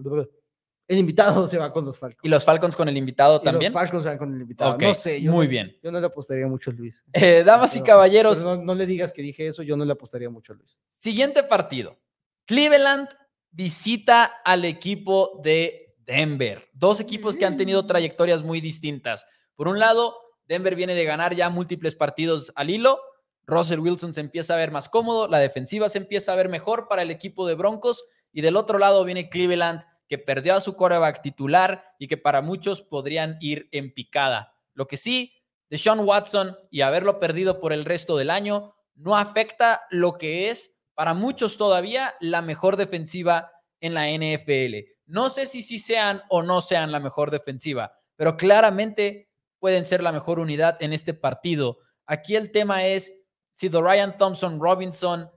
[0.88, 2.24] el invitado se va con los Falcons.
[2.24, 3.72] Y los Falcons con el invitado Y también.
[3.72, 4.76] Los Falcons se van con el invitado.
[4.78, 5.20] No sé.
[5.22, 5.78] Yo muy no- bien.
[5.82, 7.04] Yo no le apostaría mucho a Luis.
[7.12, 9.62] Eh, damas y caballeros, no, no le digas que dije eso.
[9.62, 10.80] Yo no le apostaría mucho a Luis.
[10.90, 11.98] Siguiente partido.
[12.46, 13.08] Cleveland
[13.50, 16.68] visita al equipo de Denver.
[16.72, 19.26] Dos equipos que han tenido trayectorias muy distintas.
[19.54, 22.98] Por un lado, Denver viene de ganar ya múltiples partidos al hilo.
[23.46, 26.86] Russell Wilson se empieza a ver más cómodo, la defensiva se empieza a ver mejor
[26.86, 30.74] para el equipo de Broncos y del otro lado viene Cleveland que perdió a su
[30.74, 34.54] coreback titular y que para muchos podrían ir en picada.
[34.74, 35.32] Lo que sí,
[35.70, 40.76] Deshaun Watson y haberlo perdido por el resto del año no afecta lo que es
[40.94, 44.88] para muchos todavía la mejor defensiva en la NFL.
[45.06, 50.02] No sé si sí sean o no sean la mejor defensiva, pero claramente pueden ser
[50.02, 51.78] la mejor unidad en este partido.
[52.06, 53.12] Aquí el tema es
[53.52, 55.30] si Dorian Thompson Robinson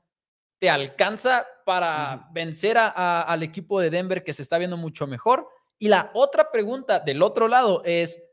[0.60, 5.08] te alcanza para vencer a- a- al equipo de Denver que se está viendo mucho
[5.08, 5.48] mejor.
[5.80, 8.24] Y la otra pregunta del otro lado es,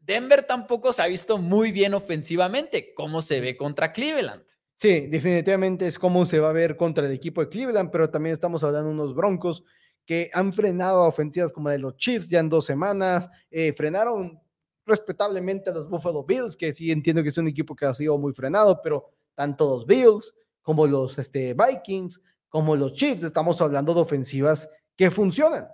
[0.00, 2.94] Denver tampoco se ha visto muy bien ofensivamente.
[2.94, 4.44] ¿Cómo se ve contra Cleveland?
[4.74, 8.32] Sí, definitivamente es como se va a ver contra el equipo de Cleveland, pero también
[8.32, 9.62] estamos hablando de unos Broncos
[10.06, 14.40] que han frenado a ofensivas como de los Chiefs ya en dos semanas, eh, frenaron
[14.86, 18.16] respetablemente a los Buffalo Bills, que sí entiendo que es un equipo que ha sido
[18.18, 23.94] muy frenado, pero tanto los Bills como los este, Vikings, como los Chiefs, estamos hablando
[23.94, 25.68] de ofensivas que funcionan.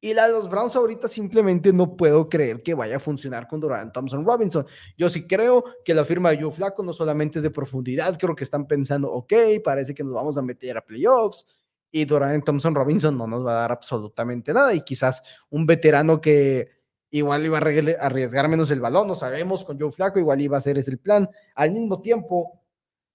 [0.00, 3.58] Y la de los Browns ahorita simplemente no puedo creer que vaya a funcionar con
[3.58, 4.64] Dorian Thompson Robinson.
[4.96, 8.36] Yo sí creo que la firma de Joe Flaco no solamente es de profundidad, creo
[8.36, 9.32] que están pensando, ok,
[9.64, 11.46] parece que nos vamos a meter a playoffs
[11.90, 16.20] y Dorian Thompson Robinson no nos va a dar absolutamente nada y quizás un veterano
[16.20, 16.68] que
[17.10, 20.60] igual iba a arriesgar menos el balón, no sabemos, con Joe Flaco igual iba a
[20.60, 21.28] ser ese el plan.
[21.56, 22.60] Al mismo tiempo,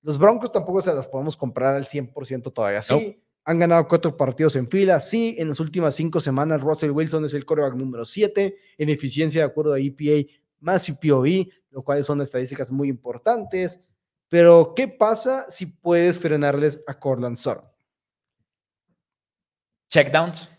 [0.03, 2.81] los Broncos tampoco se las podemos comprar al 100% todavía.
[2.81, 4.99] Sí, han ganado cuatro partidos en fila.
[4.99, 9.41] Sí, en las últimas cinco semanas Russell Wilson es el quarterback número 7 en eficiencia
[9.41, 13.81] de acuerdo a EPA más POV, lo cual son estadísticas muy importantes.
[14.29, 17.65] Pero, ¿qué pasa si puedes frenarles a Cortland Sutton?
[19.89, 20.51] Checkdowns.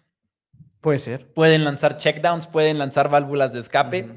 [0.81, 1.33] Puede ser.
[1.33, 4.15] Pueden lanzar checkdowns, pueden lanzar válvulas de escape.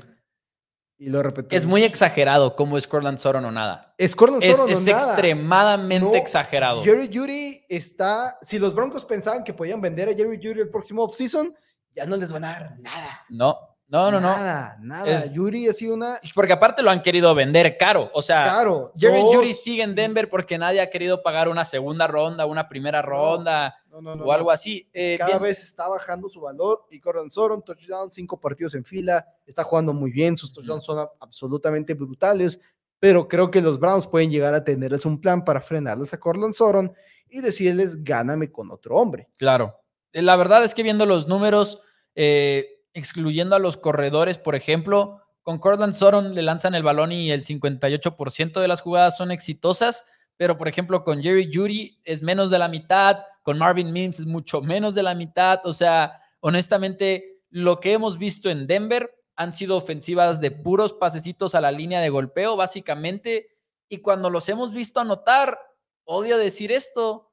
[1.00, 1.62] Y lo repetimos.
[1.62, 3.94] Es muy exagerado cómo es Cortland Sutton o nada.
[3.98, 6.84] Es Cortland Es, extremadamente No, exagerado.
[6.84, 8.38] Jerry Judy está.
[8.42, 11.56] Si los Broncos pensaban que podían vender a Jerry Judy el próximo offseason,
[11.94, 13.26] ya no les van a dar nada.
[13.30, 13.77] No.
[13.90, 14.28] No, no, no.
[14.28, 15.32] Nada, nada.
[15.32, 16.20] Yuri ha sido una.
[16.36, 18.12] Porque aparte lo han querido vender caro.
[18.14, 18.92] O sea, Claro.
[18.98, 23.02] Jerry Judy sigue en Denver porque nadie ha querido pagar una segunda ronda, una primera
[23.02, 24.90] ronda No, no, no, o algo así.
[24.92, 28.84] Eh, Cada bien, vez está bajando su valor y Gordon Soron, touchdown, cinco partidos en
[28.84, 32.60] fila, está jugando muy bien, sus touchdowns son absolutamente brutales,
[33.00, 36.54] pero creo que los Browns pueden llegar a tenerles un plan para frenarles a Cortland
[36.54, 36.94] Soron
[37.30, 39.30] y decirles, gáname con otro hombre.
[39.38, 39.80] Claro.
[40.12, 41.80] Eh, La verdad es que viendo los números,
[42.16, 47.32] eh, excluyendo a los corredores, por ejemplo, con Cortland Sutton le lanzan el balón y
[47.32, 50.04] el 58% de las jugadas son exitosas,
[50.36, 54.26] pero por ejemplo con Jerry Judy es menos de la mitad, con Marvin Mims es
[54.26, 59.54] mucho menos de la mitad, o sea, honestamente, lo que hemos visto en Denver han
[59.54, 63.48] sido ofensivas de puros pasecitos a la línea de golpeo, básicamente,
[63.88, 65.60] y cuando los hemos visto anotar,
[66.04, 67.32] odio decir esto,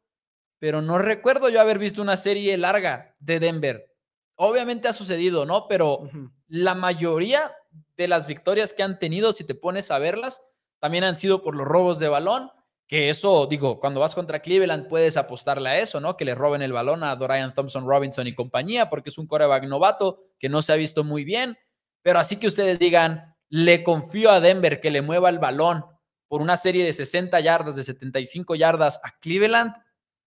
[0.59, 3.94] pero no recuerdo yo haber visto una serie larga de Denver.
[4.37, 5.69] Obviamente ha sucedido, ¿no?
[5.69, 6.11] Pero
[6.49, 7.53] la mayoría
[7.97, 10.43] de las victorias que han tenido, si te pones a verlas,
[10.81, 12.51] también han sido por los robos de balón,
[12.87, 16.17] que eso, digo, cuando vas contra Cleveland puedes apostarle a eso, ¿no?
[16.17, 19.65] Que le roben el balón a Dorian Thompson Robinson y compañía, porque es un coreback
[19.65, 21.57] novato que no se ha visto muy bien,
[22.03, 25.85] pero así que ustedes digan, le confío a Denver que le mueva el balón
[26.29, 29.75] por una serie de 60 yardas, de 75 yardas a Cleveland,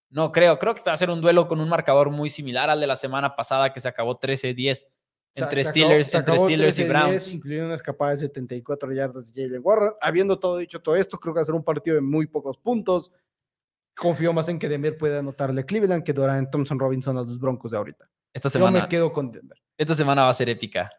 [0.09, 2.79] no creo, creo que va a ser un duelo con un marcador muy similar al
[2.79, 4.85] de la semana pasada que se acabó 13-10
[5.33, 7.33] Se- entre se Steelers, acabó- entre Steelers y 13-10, Browns.
[7.33, 9.91] Incluyendo una escapada de 74 yardas de Jalen Warren.
[10.01, 12.57] Habiendo todo dicho todo esto, creo que va a ser un partido de muy pocos
[12.57, 13.11] puntos.
[13.95, 17.39] Confío más en que Denver pueda anotarle a Cleveland que Dorian Thompson Robinson a los
[17.39, 18.09] Broncos de ahorita.
[18.33, 19.57] Esta Yo semana, me quedo con Denver.
[19.77, 20.89] esta semana va a ser épica.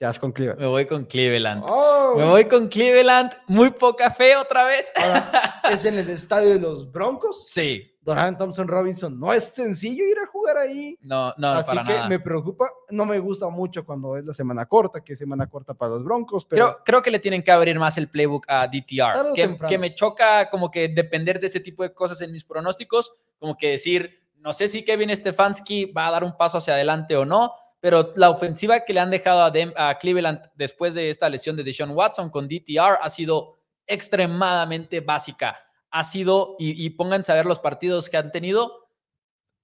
[0.00, 0.60] Ya es con Cleveland.
[0.60, 1.64] Me voy con Cleveland.
[1.66, 3.32] Oh, Me voy con Cleveland.
[3.48, 4.92] Muy poca fe otra vez.
[4.94, 7.46] ahora, es en el estadio de los Broncos.
[7.48, 9.18] Sí, Dorian Thompson Robinson.
[9.18, 10.96] No es sencillo ir a jugar ahí.
[11.02, 12.08] no, no, Así para que nada.
[12.08, 12.70] me preocupa.
[12.90, 16.04] No me gusta mucho cuando es la semana corta, que es semana corta para los
[16.04, 19.34] Broncos, pero Creo, creo que le tienen que abrir más el playbook a DTR.
[19.34, 23.12] Que, que me choca como que depender de ese tipo de cosas en mis pronósticos,
[23.40, 27.16] como que decir, no sé si Kevin Stefanski va a dar un paso hacia adelante
[27.16, 31.56] o no, pero la ofensiva que le han dejado a, Cleveland después de esta lesión
[31.56, 35.56] de Deshaun Watson con DTR ha sido extremadamente básica.
[35.90, 38.88] Ha sido, y, y pónganse a ver los partidos que han tenido,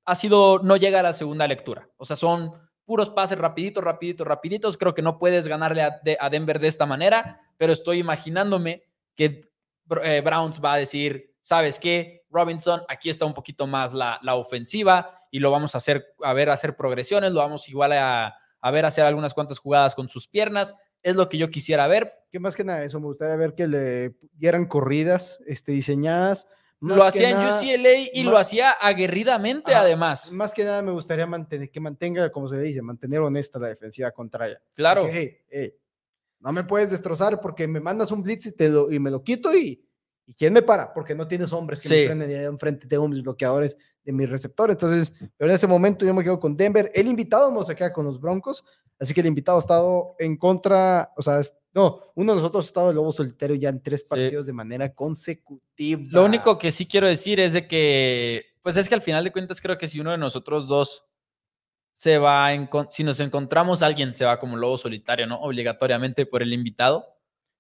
[0.06, 1.88] ha sido no llega a la segunda lectura.
[1.96, 2.50] O sea, son
[2.84, 4.76] puros pases rapiditos, rapiditos, rapiditos.
[4.76, 9.40] Creo que no puedes ganarle a Denver de esta manera, pero estoy imaginándome que
[10.02, 12.23] eh, Browns va a decir, ¿sabes qué?
[12.34, 16.32] Robinson, aquí está un poquito más la, la ofensiva y lo vamos a hacer, a
[16.32, 20.26] ver, hacer progresiones, lo vamos igual a, a ver hacer algunas cuantas jugadas con sus
[20.26, 20.74] piernas.
[21.02, 22.14] Es lo que yo quisiera ver.
[22.32, 26.46] que más que nada eso, me gustaría ver que le dieran corridas este, diseñadas.
[26.80, 30.32] Más lo hacía en UCLA y lo hacía aguerridamente Ajá, además.
[30.32, 34.10] Más que nada me gustaría mantener, que mantenga, como se dice, mantener honesta la defensiva
[34.10, 34.60] contraria.
[34.74, 35.02] Claro.
[35.02, 35.74] Porque, hey, hey,
[36.40, 39.22] no me puedes destrozar porque me mandas un blitz y, te lo, y me lo
[39.22, 39.82] quito y,
[40.26, 40.92] y ¿quién me para?
[40.92, 41.94] Porque no tienes hombres que Sí.
[41.94, 44.70] me frenen y enfrente tengo mis bloqueadores de mi receptor.
[44.70, 46.90] Entonces, pero en ese momento yo me quedo con Denver.
[46.94, 48.64] El invitado no se queda con los Broncos,
[48.98, 51.40] así que el invitado ha estado en contra, o sea,
[51.72, 54.92] no, uno de nosotros ha estado de lobo solitario ya en tres partidos de manera
[54.94, 56.02] consecutiva.
[56.10, 59.32] Lo único que sí quiero decir es de que, pues es que al final de
[59.32, 61.04] cuentas creo que si uno de nosotros dos
[61.92, 65.40] se va, en, si nos encontramos a alguien, se va como lobo solitario, ¿no?
[65.40, 67.06] Obligatoriamente por el invitado.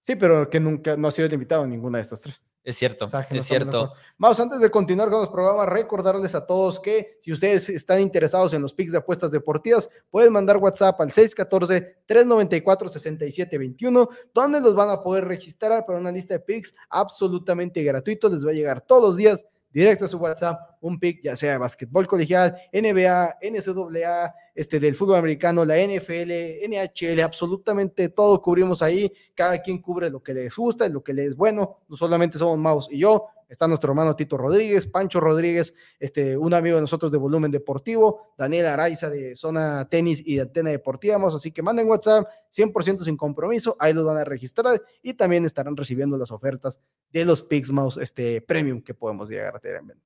[0.02, 2.40] Sí, pero que nunca no ha sido el invitado en ninguna de estas tres.
[2.64, 3.92] Es cierto, O sea, es cierto.
[4.16, 8.54] Vamos, antes de continuar con los programas, recordarles a todos que si ustedes están interesados
[8.54, 15.02] en los picks de apuestas deportivas, pueden mandar WhatsApp al 614-394-6721, donde los van a
[15.02, 18.30] poder registrar para una lista de picks absolutamente gratuito.
[18.30, 19.44] Les va a llegar todos los días
[19.74, 24.94] directo a su WhatsApp un pick, ya sea de básquetbol colegial, NBA, NCAA, este, del
[24.94, 26.30] fútbol americano, la NFL,
[26.68, 29.12] NHL, absolutamente todo cubrimos ahí.
[29.34, 31.80] Cada quien cubre lo que les gusta, lo que les es bueno.
[31.88, 36.52] No solamente somos Maus y yo, está nuestro hermano Tito Rodríguez, Pancho Rodríguez, este, un
[36.54, 41.16] amigo de nosotros de Volumen Deportivo, Daniel Araiza de Zona Tenis y de Antena Deportiva.
[41.28, 45.76] Así que manden WhatsApp 100% sin compromiso, ahí los van a registrar y también estarán
[45.76, 49.86] recibiendo las ofertas de los Pix Mouse este, Premium que podemos llegar a tener en
[49.86, 50.04] venta.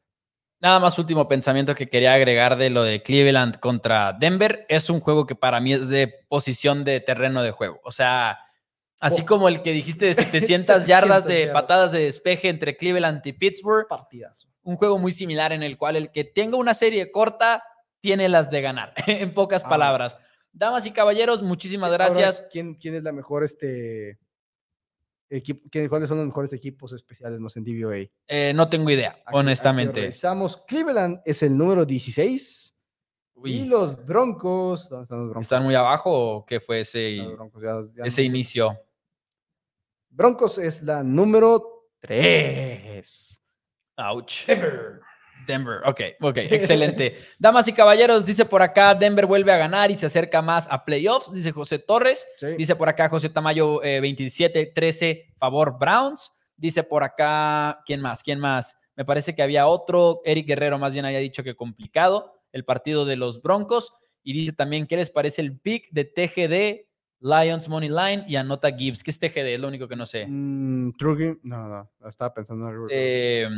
[0.61, 4.67] Nada más último pensamiento que quería agregar de lo de Cleveland contra Denver.
[4.69, 7.81] Es un juego que para mí es de posición de terreno de juego.
[7.85, 8.39] O sea,
[9.01, 9.27] así Oh.
[9.27, 11.53] como el que dijiste de 700 yardas 700 de yardas.
[11.63, 14.49] patadas de despeje entre Cleveland y Pittsburgh, Partidazo.
[14.63, 17.63] un juego muy similar en el cual el que tenga una serie corta
[18.01, 19.69] tiene las de ganar, en pocas Ah.
[19.69, 20.17] palabras.
[20.53, 22.47] Damas y caballeros, muchísimas Ahora, gracias.
[22.51, 24.19] ¿quién, ¿Quién es la mejor este
[25.31, 25.69] equipo?
[25.89, 28.07] ¿Cuáles son los mejores equipos especiales más en DVOA?
[28.27, 30.01] Eh, no tengo idea, Aquí- honestamente.
[30.01, 30.57] revisamos.
[30.67, 32.75] Cleveland es el número 16.
[33.45, 35.43] Y los Broncos, ¿dónde están los Broncos?
[35.43, 38.81] ¿Están muy abajo o qué fue ese, Broncos, ya, ya ese no- inicio?
[40.19, 43.41] Broncos es la número 3.
[43.99, 44.47] Ouch.
[44.49, 45.01] Denver.
[45.47, 47.17] Denver, ok, ok, excelente.
[47.39, 50.85] Damas y caballeros, dice por acá, Denver vuelve a ganar y se acerca más a
[50.85, 52.27] playoffs, dice José Torres.
[52.57, 56.33] Dice por acá José Tamayo eh, 27-13, favor Browns.
[56.57, 58.25] Dice por acá, ¿quién más?
[58.25, 58.77] ¿Quién más?
[58.97, 63.05] Me parece que había otro, Eric Guerrero más bien había dicho que complicado el partido
[63.05, 63.93] de los Broncos.
[64.25, 66.88] Y dice también, ¿qué les parece el pick de TGD,
[67.21, 69.03] Lions Money Line y anota Gibbs?
[69.03, 69.55] ¿Qué es TGD?
[69.55, 70.27] Es lo único que no sé.
[70.29, 72.87] Mm, True No, no, estaba pensando en algo.
[72.91, 73.49] Eh,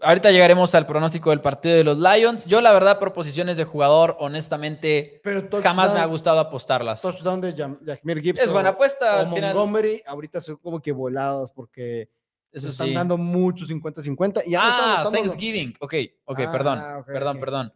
[0.00, 2.46] ahorita llegaremos al pronóstico del partido de los Lions.
[2.46, 7.02] Yo, la verdad, por posiciones de jugador, honestamente, Pero jamás me ha gustado apostarlas.
[7.02, 8.44] Touchdown de Jahmyr Gibson.
[8.44, 9.16] Es buena apuesta.
[9.16, 12.08] o Al final, Montgomery, ahorita son como que volados porque
[12.52, 12.94] eso están sí.
[12.94, 14.42] dando mucho 50-50.
[14.46, 15.74] Y ya no están Ah, Thanksgiving.
[15.80, 17.04] Ok, ok, Ah, perdón.
[17.06, 17.72] perdón, perdón.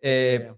[0.00, 0.54] Eh, Eh,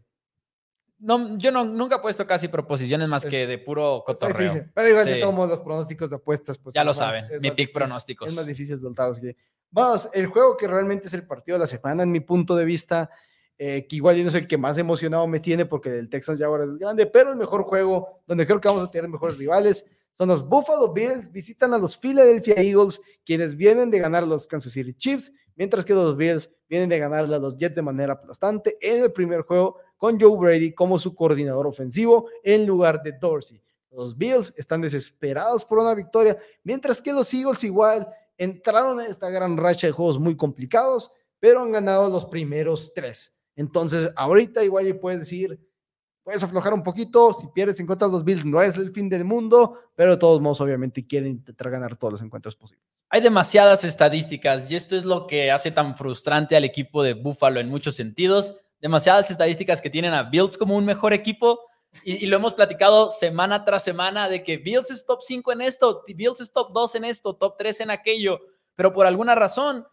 [0.99, 4.53] no, yo no, nunca he puesto casi proposiciones más Es- que de puro cotorreo.
[4.55, 4.73] difícil.
[4.75, 5.11] Pero igual Sí.
[5.11, 6.75] de todos modos, los pronósticos de apuestas, pues.
[6.75, 8.29] Ya lo más- saben, mi pick difícil- pronósticos.
[8.29, 9.19] Es más difícil soltarlos.
[9.21, 9.37] que-
[9.71, 12.65] Vamos, el juego que realmente es el partido de la semana, en mi punto de
[12.65, 13.11] vista,
[13.59, 16.47] eh, que igual no es el que más emocionado me tiene porque el Texans ya
[16.47, 19.85] ahora es grande, pero el mejor juego, donde creo que vamos a tener mejores rivales,
[20.13, 24.73] son los Buffalo Bills, visitan a los Philadelphia Eagles, quienes vienen de ganar los Kansas
[24.73, 28.77] City Chiefs, mientras que los Bills vienen de ganarle a los Jets de manera aplastante
[28.81, 33.63] en el primer juego con Joe Brady como su coordinador ofensivo en lugar de Dorsey.
[33.91, 39.31] Los Bills están desesperados por una victoria, mientras que los Eagles igual entraron en esta
[39.31, 43.33] gran racha de juegos muy complicados, pero han ganado los primeros tres.
[43.55, 45.59] Entonces, ahorita igual puedes decir,
[46.23, 49.09] puedes aflojar un poquito, si pierdes en contra de los Bills no es el fin
[49.09, 52.85] del mundo, pero de todos modos obviamente quieren intentar ganar todos los encuentros posibles.
[53.09, 57.61] Hay demasiadas estadísticas y esto es lo que hace tan frustrante al equipo de Buffalo
[57.61, 58.61] en muchos sentidos.
[58.87, 61.59] Demasiadas estadísticas que tienen a Bills como un mejor equipo
[62.05, 66.05] y, lo hemos platicado semana tras semana de que Bills es top 5 en esto,
[66.07, 68.39] Bills es top 2 en esto, top 3 en aquello,
[68.77, 69.85] pero por alguna razón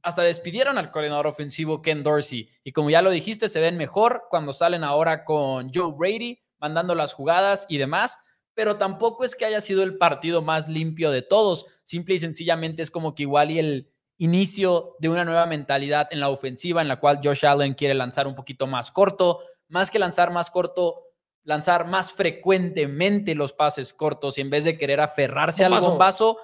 [0.00, 4.22] hasta despidieron al coordinador ofensivo Ken Dorsey y como ya lo dijiste, se ven mejor
[4.30, 8.16] cuando salen ahora con Joe Brady mandando las jugadas y demás,
[8.54, 12.80] pero tampoco es que haya sido el partido más limpio de todos, simple y sencillamente
[12.80, 13.90] es como que igual y el
[14.20, 18.26] inicio de una nueva mentalidad en la ofensiva en la cual Josh Allen quiere lanzar
[18.26, 21.04] un poquito más corto, más que lanzar más corto,
[21.42, 26.36] lanzar más frecuentemente los pases cortos y en vez de querer aferrarse al Bombazo.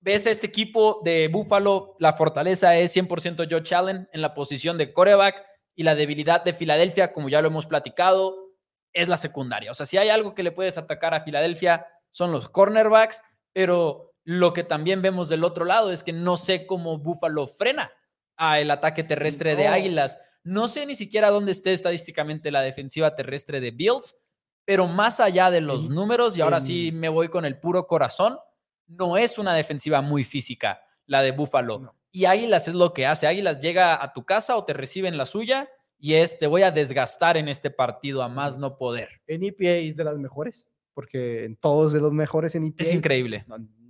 [0.00, 4.78] ves a este equipo de Buffalo, la fortaleza es 100% Josh Allen en la posición
[4.78, 5.44] de coreback
[5.74, 8.54] y la debilidad de Filadelfia, como ya lo hemos platicado,
[8.94, 9.70] es la secundaria.
[9.70, 13.22] O sea, si hay algo que le puedes atacar a Filadelfia son los cornerbacks,
[13.52, 17.90] pero lo que también vemos del otro lado es que no sé cómo Buffalo frena
[18.36, 19.68] a el ataque terrestre de.
[19.68, 20.18] Águilas.
[20.42, 24.20] No sé ni siquiera dónde esté estadísticamente la defensiva terrestre de Bills,
[24.64, 27.58] pero más allá de los En- números, y ahora en- sí me voy con el
[27.58, 28.36] puro corazón,
[28.88, 31.78] no es una defensiva muy física la de Buffalo.
[31.78, 31.94] No.
[32.10, 33.26] Y Águilas es lo que hace.
[33.28, 35.68] Águilas llega a tu casa o te recibe en la suya
[35.98, 39.20] y es te voy a desgastar en este partido a más no poder.
[39.28, 42.82] En EPA es de las mejores, porque en todos de los mejores en EPA.
[42.82, 43.44] Es increíble.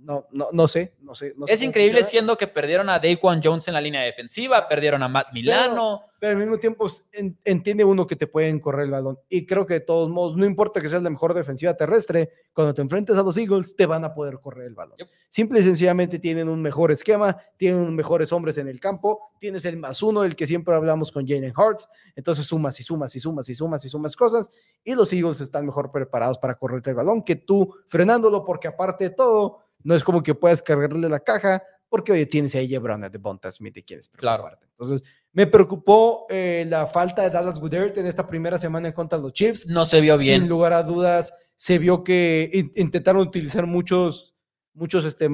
[0.07, 1.33] No, no, no, sé, no sé.
[1.35, 2.09] no Es increíble funciona.
[2.09, 6.03] siendo que perdieron a Daquan Jones en la línea defensiva, perdieron a Matt Milano.
[6.17, 6.87] Pero al mismo tiempo
[7.43, 9.19] entiende uno que te pueden correr el balón.
[9.27, 12.73] Y creo que de todos modos, no importa que seas la mejor defensiva terrestre, cuando
[12.73, 14.97] te enfrentes a los Eagles, te van a poder correr el balón.
[14.97, 15.07] Yep.
[15.27, 19.75] Simple y sencillamente tienen un mejor esquema, tienen mejores hombres en el campo, tienes el
[19.75, 21.89] más uno, el que siempre hablamos con Jalen Hurts.
[22.15, 24.49] Entonces sumas y sumas y sumas y sumas y sumas cosas.
[24.85, 29.03] Y los Eagles están mejor preparados para correrte el balón que tú frenándolo, porque aparte
[29.03, 32.79] de todo, no es como que puedas cargarle la caja, porque oye, tienes ahí a
[32.79, 34.43] Brown, a Devonta Smith y quieres Claro.
[34.43, 34.67] preocuparte.
[34.77, 39.17] Entonces, me preocupó eh, la falta de Dallas Goedert en esta primera semana en contra
[39.17, 39.65] de los Chiefs.
[39.67, 40.41] No se vio bien.
[40.41, 44.35] Sin lugar a dudas, se vio que in- intentaron utilizar muchos,
[44.73, 45.29] muchos este,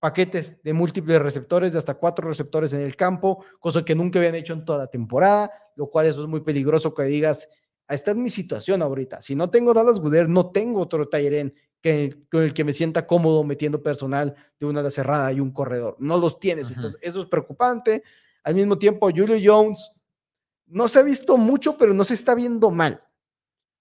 [0.00, 4.34] paquetes de múltiples receptores, de hasta cuatro receptores en el campo, cosa que nunca habían
[4.34, 7.48] hecho en toda la temporada, lo cual eso es muy peligroso que digas,
[7.88, 9.22] esta es mi situación ahorita.
[9.22, 13.06] Si no tengo Dallas Goedert, no tengo otro Tyren que, con el que me sienta
[13.06, 15.96] cómodo metiendo personal de una ala cerrada y un corredor.
[15.98, 18.02] No los tienes, entonces eso es preocupante.
[18.44, 19.90] Al mismo tiempo, Julio Jones
[20.66, 23.02] no se ha visto mucho, pero no se está viendo mal.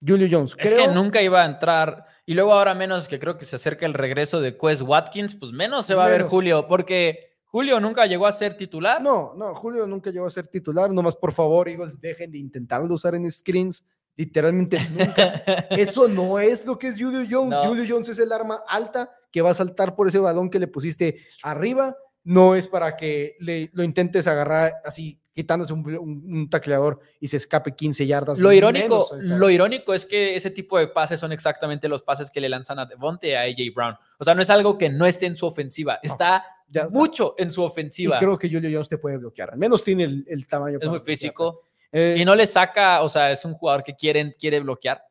[0.05, 0.55] Julio Jones.
[0.57, 2.05] Es creo- que nunca iba a entrar.
[2.25, 5.51] Y luego ahora menos que creo que se acerca el regreso de Quest Watkins, pues
[5.51, 6.23] menos se va a ver.
[6.23, 9.01] Julio, porque Julio nunca llegó a ser titular.
[9.01, 10.91] No, no, Julio nunca llegó a ser titular.
[10.91, 13.83] Nomás, por favor, Eagles, dejen de intentarlo usar en screens.
[14.15, 15.43] Literalmente nunca.
[15.71, 17.49] Eso no es lo que es Julio Jones.
[17.51, 17.67] No.
[17.67, 20.67] Julio Jones es el arma alta que va a saltar por ese balón que le
[20.67, 21.95] pusiste arriba.
[22.23, 27.37] No es para que le, lo intentes agarrar así quitándose un, un, tacleador y se
[27.37, 28.37] escape 15 yardas.
[28.37, 32.41] Lo irónico, lo irónico es que ese tipo de pases son exactamente los pases que
[32.41, 33.95] le lanzan a Devonte y a AJ Brown.
[34.19, 36.45] O sea, no es algo que no esté en su ofensiva, está,
[36.89, 38.17] mucho en su ofensiva.
[38.17, 40.79] Y creo que Julio Jones te puede bloquear, al menos tiene el, tamaño.
[40.81, 41.63] Es muy físico.
[41.91, 45.03] Eh, y no le saca, o sea, es un jugador que quieren, quiere bloquear.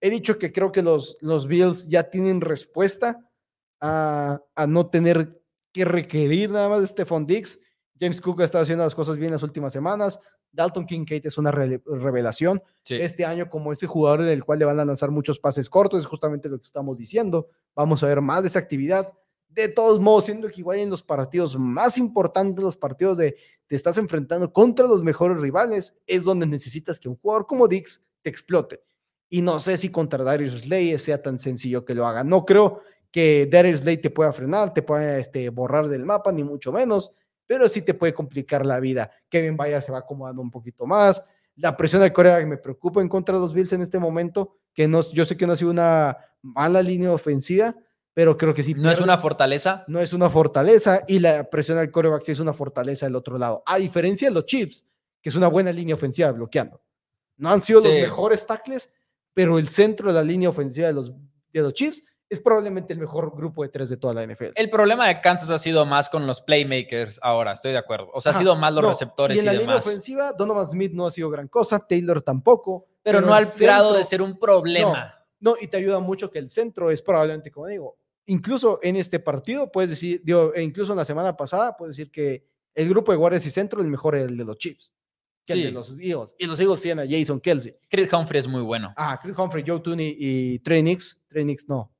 [0.00, 3.18] He dicho que creo que los, los Bills ya tienen respuesta
[3.80, 5.40] a, a no tener
[5.72, 7.58] que requerir nada más de Stephon Diggs
[8.00, 10.18] James Cook ha estado haciendo las cosas bien las últimas semanas.
[10.52, 12.60] Dalton Kincaid es una revelación.
[12.88, 16.06] Este año, como ese jugador del cual le van a lanzar muchos pases cortos, es
[16.06, 17.48] justamente lo que estamos diciendo.
[17.76, 19.12] Vamos a ver más de esa actividad.
[19.50, 23.36] De todos modos, siendo que igual en los partidos más importantes, los partidos de
[23.66, 28.04] te estás enfrentando contra los mejores rivales, es donde necesitas que un jugador como Dix
[28.22, 28.82] te explote.
[29.28, 32.24] Y no sé si contra Darius Slay sea tan sencillo que lo haga.
[32.24, 32.80] No creo
[33.12, 37.12] que Darius Slay te pueda frenar, te pueda este, borrar del mapa, ni mucho menos
[37.50, 39.10] pero sí te puede complicar la vida.
[39.28, 41.20] Kevin Bayard se va acomodando un poquito más.
[41.56, 44.86] La presión de Corea me preocupa en contra de los Bills en este momento, que
[44.86, 47.74] no, yo sé que no ha sido una mala línea ofensiva,
[48.14, 48.74] pero creo que sí.
[48.74, 49.84] ¿No es una fortaleza?
[49.86, 53.38] No es una fortaleza y la presión al coreback sí es una fortaleza del otro
[53.38, 53.62] lado.
[53.66, 54.84] A diferencia de los Chiefs,
[55.22, 56.80] que es una buena línea ofensiva bloqueando.
[57.36, 58.92] No han sido los mejores tackles,
[59.32, 61.12] pero el centro de la línea ofensiva de los,
[61.52, 64.52] de los Chiefs es probablemente el mejor grupo de tres de toda la NFL.
[64.54, 68.08] El problema de Kansas ha sido más con los playmakers ahora, estoy de acuerdo.
[68.12, 71.06] O sea, ha sido más los receptores y, en la línea ofensiva, Donovan Smith no
[71.06, 72.86] ha sido gran cosa, Taylor tampoco.
[73.02, 75.16] Pero, no al grado de ser un problema.
[75.40, 77.96] No, y te ayuda mucho que el centro es probablemente, como digo,
[78.30, 82.10] incluso en este partido, puedes decir, digo, e incluso en la semana pasada, puedes decir
[82.10, 84.92] que el grupo de guardias y centro, el mejor es el de los Chiefs.
[85.44, 86.34] Que el de los Eagles.
[86.38, 87.76] Y los Eagles tienen a Jason Kelsey.
[87.88, 88.92] Chris Humphrey es muy bueno.
[88.96, 91.20] Ah, Chris Humphrey, Joe Tooney y Trey Nix.
[91.28, 91.92] Trey Nix no.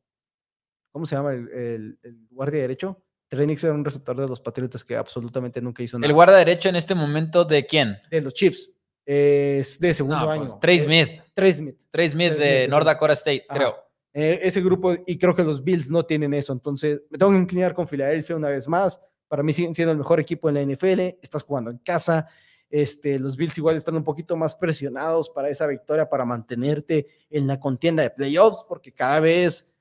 [0.93, 1.33] ¿cómo se llama?
[1.33, 1.99] El,
[2.31, 3.03] guardia derecho.
[3.29, 6.09] Trenix era un receptor de los Patriotas que absolutamente nunca hizo nada.
[6.09, 7.97] ¿El guardia derecho en este momento de quién?
[8.11, 8.71] De los Chiefs.
[9.07, 10.59] Es de segundo pues, año.
[10.59, 11.09] Trey Smith.
[11.33, 11.81] Trey Smith.
[11.91, 13.77] Trey Smith de North Dakota State, creo.
[14.13, 16.53] Eh, ese grupo, y creo que los Bills no tienen eso.
[16.53, 19.01] Entonces, me tengo que inclinar con Filadelfia una vez más.
[19.29, 21.01] Para mí siguen siendo el mejor equipo en la NFL.
[21.23, 22.29] Estás jugando en casa.
[22.69, 27.47] Este, los Bills igual están un poquito más presionados para esa victoria, para mantenerte en
[27.47, 29.73] la contienda de playoffs, porque cada vez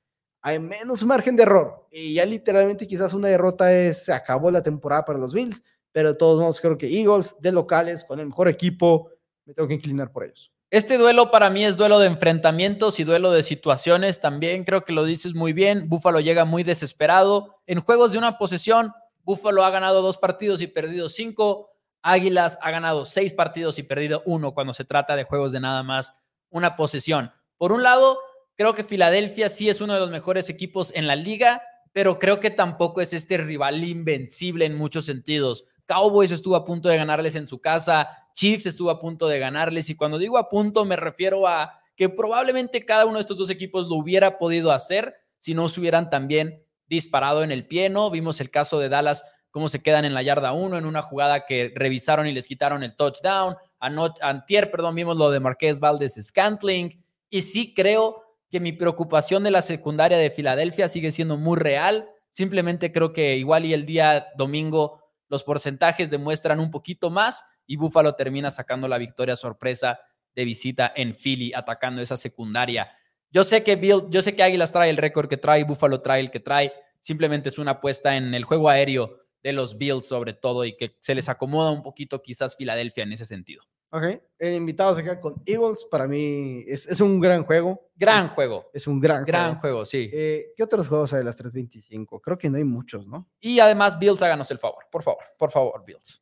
[0.41, 1.87] hay menos margen de error.
[1.91, 6.09] Y ya literalmente quizás una derrota es, se acabó la temporada para los Bills, pero
[6.09, 9.11] de todos modos creo que Eagles de locales, con el mejor equipo,
[9.45, 10.51] me tengo que inclinar por ellos.
[10.71, 14.21] Este duelo para mí es duelo de enfrentamientos y duelo de situaciones.
[14.21, 15.89] También creo que lo dices muy bien.
[15.89, 17.61] Búfalo llega muy desesperado.
[17.65, 18.91] En juegos de una posesión,
[19.23, 21.71] Búfalo ha ganado dos partidos y perdido cinco.
[22.01, 25.83] Águilas ha ganado seis partidos y perdido uno cuando se trata de juegos de nada
[25.83, 26.13] más
[26.49, 27.31] una posesión.
[27.57, 28.19] Por un lado,
[28.59, 31.61] Creo que Filadelfia sí es uno de los mejores equipos en la liga,
[31.93, 35.63] pero creo que tampoco es este rival invencible en muchos sentidos.
[35.89, 39.89] Cowboys estuvo a punto de ganarles en su casa, Chiefs estuvo a punto de ganarles
[39.89, 43.49] y cuando digo a punto me refiero a que probablemente cada uno de estos dos
[43.49, 48.11] equipos lo hubiera podido hacer si no se hubieran también disparado en el pie, ¿no?
[48.11, 51.45] Vimos el caso de Dallas, cómo se quedan en la yarda 1 en una jugada
[51.45, 53.55] que revisaron y les quitaron el touchdown.
[53.79, 57.03] Antier, perdón, vimos lo de Marqués Valdez Scantling.
[57.31, 62.09] Y sí creo que mi preocupación de la secundaria de Filadelfia sigue siendo muy real.
[62.29, 64.99] Simplemente creo que igual y el día domingo
[65.29, 69.99] los porcentajes demuestran un poquito más y Buffalo termina sacando la victoria sorpresa
[70.35, 72.91] de visita en Philly, atacando esa secundaria.
[73.31, 76.19] Yo sé que Bill, yo sé que Águilas trae el récord que trae, Buffalo trae
[76.19, 76.73] el que trae.
[76.99, 80.97] Simplemente es una apuesta en el juego aéreo de los Bills sobre todo y que
[80.99, 83.63] se les acomoda un poquito quizás Filadelfia en ese sentido.
[83.91, 84.03] Ok,
[84.37, 85.85] el invitado se queda con Eagles.
[85.89, 87.89] Para mí es, es un gran juego.
[87.95, 88.69] Gran juego.
[88.73, 89.83] Es un gran, gran juego.
[89.83, 90.09] sí.
[90.13, 92.21] Eh, ¿Qué otros juegos hay de las 325?
[92.21, 93.27] Creo que no hay muchos, ¿no?
[93.39, 94.85] Y además, Bills, háganos el favor.
[94.91, 96.21] Por favor, por favor, Bills.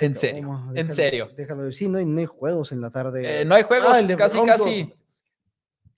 [0.00, 1.28] En serio, en serio.
[1.36, 3.40] Déjalo decir, no hay, no hay juegos en la tarde.
[3.40, 4.94] Eh, no hay juegos, ah, casi, casi.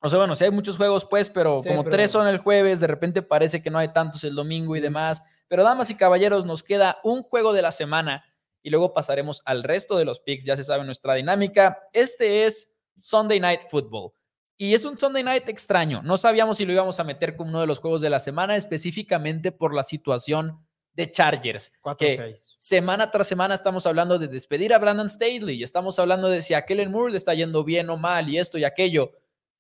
[0.00, 2.86] O sea, bueno, sí hay muchos juegos, pues, pero como tres son el jueves, de
[2.86, 5.22] repente parece que no hay tantos el domingo y demás.
[5.48, 8.24] Pero, damas y caballeros, nos queda un juego de la semana
[8.64, 10.46] y luego pasaremos al resto de los picks.
[10.46, 11.86] Ya se sabe nuestra dinámica.
[11.92, 14.12] Este es Sunday Night Football.
[14.56, 16.00] Y es un Sunday Night extraño.
[16.02, 18.56] No sabíamos si lo íbamos a meter como uno de los juegos de la semana,
[18.56, 21.72] específicamente por la situación de Chargers.
[21.98, 26.54] que semana tras semana estamos hablando de despedir a Brandon Staley estamos hablando de si
[26.54, 29.12] a Kellen Moore le está yendo bien o mal y esto y aquello.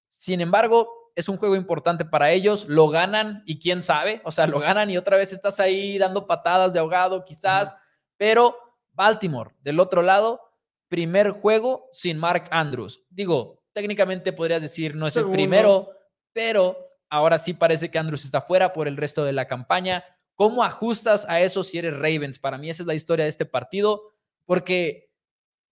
[0.08, 4.46] Sin embargo, es un juego importante para ellos, lo ganan y quién sabe, o sea,
[4.46, 7.76] lo ganan y otra vez estás ahí dando patadas de ahogado quizás,
[8.16, 8.63] pero
[8.94, 10.40] Baltimore, del otro lado,
[10.88, 13.04] primer juego sin Mark Andrews.
[13.10, 15.90] Digo, técnicamente podrías decir no es el primero,
[16.32, 16.76] pero
[17.08, 20.04] ahora sí parece que Andrews está fuera por el resto de la campaña.
[20.34, 22.38] ¿Cómo ajustas a eso si eres Ravens?
[22.38, 24.10] Para mí esa es la historia de este partido.
[24.46, 25.10] porque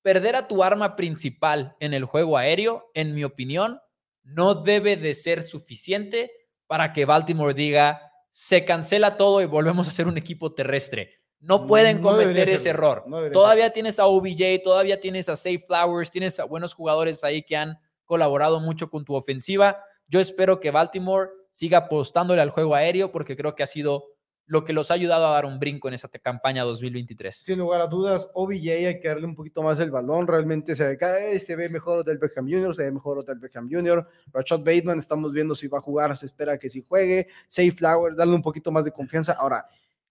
[0.03, 3.81] perder a tu arma principal en el juego aéreo, en mi opinión,
[4.23, 6.31] no debe de ser suficiente
[6.67, 11.19] para que Baltimore diga, se cancela todo y volvemos a ser un equipo terrestre.
[11.43, 13.05] No pueden cometer ese error.
[13.33, 17.57] todavía tienes a OBJ, todavía tienes a Safe Flowers, tienes a buenos jugadores ahí que
[17.57, 19.79] han colaborado mucho con tu ofensiva.
[20.07, 24.05] Yo espero que Baltimore siga apostándole al juego aéreo porque creo que ha sido
[24.47, 27.35] lo que los ha ayudado a dar un brinco en esa campaña 2023.
[27.35, 30.85] Sin lugar a dudas, OBJ hay que darle un poquito más el balón, realmente se
[30.85, 34.99] ve, se ve mejor del Beckham Jr., se ve mejor del Beckham Jr., Rashad Bateman,
[34.99, 38.43] estamos viendo si va a jugar, se espera que si juegue, Safe Flowers, darle un
[38.43, 39.33] poquito más de confianza.
[39.33, 39.67] Ahora,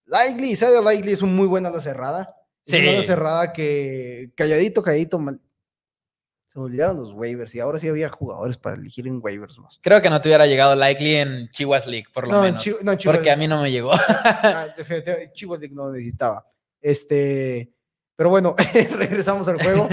[0.06, 2.34] Likely, Isaiah Likely es un muy buena la cerrada.
[2.64, 2.76] Sí.
[2.76, 5.18] Es una cerrada que calladito, calladito,
[6.52, 9.78] se olvidaron los waivers y ahora sí había jugadores para elegir en waivers más.
[9.80, 12.62] Creo que no te hubiera llegado Likely en Chihuahua League, por lo menos.
[12.82, 13.92] no, porque a mí no me llegó.
[14.08, 14.68] ah,
[15.32, 16.46] Chihuahua League no necesitaba.
[16.78, 17.72] Este,
[18.14, 19.88] pero bueno, regresamos al juego.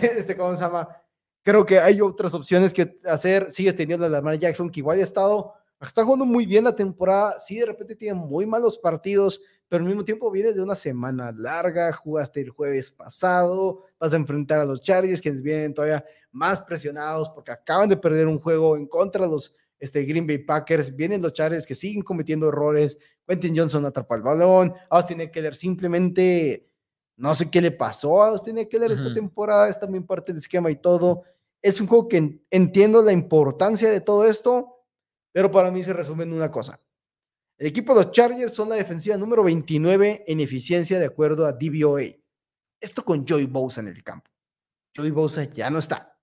[0.00, 0.88] Este, ¿cómo se llama?
[1.42, 3.52] Creo que hay otras opciones que hacer.
[3.52, 5.54] Sigues teniendo a Lamar Jackson, que igual ha estado,
[5.86, 7.38] está jugando muy bien la temporada.
[7.38, 11.32] Sí, de repente tiene muy malos partidos, pero al mismo tiempo viene de una semana
[11.32, 16.60] larga, jugaste el jueves pasado, vas a enfrentar a los Chargers, quienes vienen todavía más
[16.60, 20.94] presionados porque acaban de perder un juego en contra de los este, Green Bay Packers,
[20.94, 26.68] vienen los Chargers que siguen cometiendo errores, Quentin Johnson atrapa el balón, Austin Eckler simplemente,
[27.16, 30.70] no sé qué le pasó a Austin Eckler esta temporada, es también parte del esquema
[30.70, 31.22] y todo,
[31.62, 34.77] es un juego que entiendo la importancia de todo esto,
[35.32, 36.80] pero para mí se resume en una cosa,
[37.58, 41.52] el equipo de los Chargers son la defensiva número 29 en eficiencia de acuerdo a
[41.52, 42.02] DVOA.
[42.80, 44.30] Esto con Joey Bosa en el campo.
[44.96, 46.16] Joey Bosa ya no está.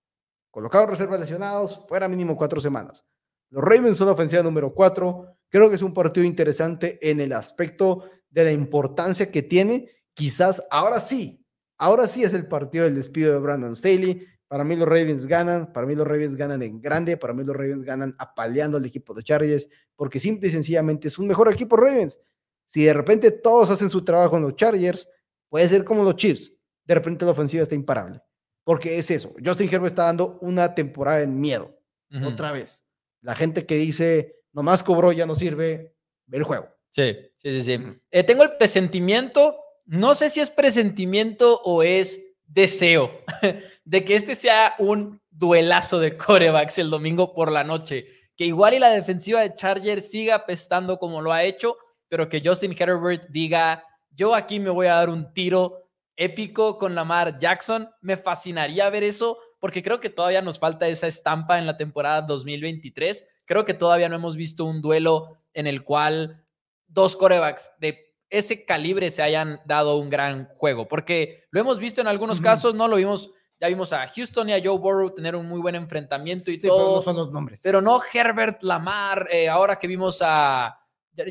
[0.50, 3.06] Colocado reservas lesionados, fuera mínimo cuatro semanas.
[3.50, 5.38] Los Ravens son la ofensiva número 4.
[5.50, 9.90] Creo que es un partido interesante en el aspecto de la importancia que tiene.
[10.14, 11.46] Quizás ahora sí,
[11.78, 14.26] ahora sí es el partido del despido de Brandon Staley.
[14.56, 17.54] Para mí los Ravens ganan, para mí los Ravens ganan en grande, para mí los
[17.54, 21.76] Ravens ganan apaleando al equipo de Chargers, porque simple y sencillamente es un mejor equipo
[21.76, 22.22] Ravens.
[22.66, 25.10] Si de repente todos hacen su trabajo en los Chargers,
[25.50, 26.54] puede ser como los Chiefs.
[26.86, 28.22] De repente la ofensiva está imparable.
[28.64, 29.34] Porque es eso.
[29.46, 31.78] Justin Herbert está dando una temporada en miedo.
[32.24, 32.86] Otra vez.
[33.20, 35.98] La gente que dice, nomás cobró, ya no sirve,
[36.28, 36.70] ve el juego.
[36.92, 37.62] Sí, sí, sí.
[37.62, 38.00] sí.
[38.10, 43.22] Eh, tengo el presentimiento, no sé si es presentimiento o es deseo
[43.86, 48.08] de que este sea un duelazo de corebacks el domingo por la noche.
[48.36, 51.78] Que igual y la defensiva de Chargers siga apestando como lo ha hecho,
[52.08, 56.96] pero que Justin Herbert diga, yo aquí me voy a dar un tiro épico con
[56.96, 57.90] Lamar Jackson.
[58.02, 62.22] Me fascinaría ver eso porque creo que todavía nos falta esa estampa en la temporada
[62.22, 63.28] 2023.
[63.46, 66.46] Creo que todavía no hemos visto un duelo en el cual
[66.88, 72.02] dos corebacks de ese calibre se hayan dado un gran juego, porque lo hemos visto
[72.02, 75.36] en algunos casos, no lo vimos, ya vimos a Houston y a Joe Burrow tener
[75.36, 76.78] un muy buen enfrentamiento y todo.
[76.78, 77.62] Pero no son los nombres.
[77.64, 80.78] Pero no Herbert Lamar, eh, ahora que vimos a,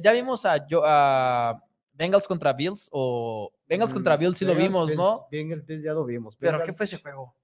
[0.02, 4.94] ya, vimos a, a, Bengals contra Bills o Bengals mm, contra Bills sí lo vimos,
[4.94, 5.26] ¿no?
[5.30, 6.36] Bengals ya lo vimos.
[6.36, 7.36] Pero ¿qué fue ese juego?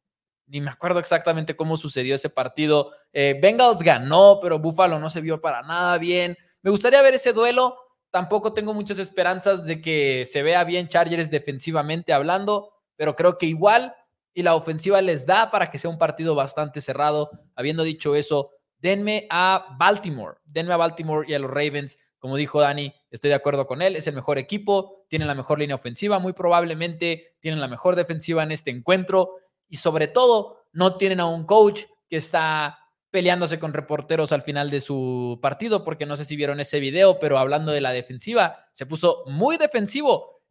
[0.47, 2.91] Ni me acuerdo exactamente cómo sucedió ese partido.
[3.13, 6.37] Eh, Bengals ganó, pero Buffalo no se vio para nada bien.
[6.63, 7.77] Me gustaría ver ese duelo
[8.11, 13.47] Tampoco tengo muchas esperanzas de que se vea bien Chargers defensivamente hablando, pero creo que
[13.47, 13.95] igual
[14.35, 17.31] y la ofensiva les da para que sea un partido bastante cerrado.
[17.55, 21.99] Habiendo dicho eso, denme a Baltimore, denme a Baltimore y a los Ravens.
[22.19, 25.59] Como dijo Dani, estoy de acuerdo con él, es el mejor equipo, tienen la mejor
[25.59, 29.37] línea ofensiva, muy probablemente tienen la mejor defensiva en este encuentro
[29.69, 32.79] y sobre todo no tienen a un coach que está
[33.11, 37.19] peleándose con reporteros al final de su partido, porque no sé si vieron ese video,
[37.19, 40.43] pero hablando de la defensiva, se puso muy defensivo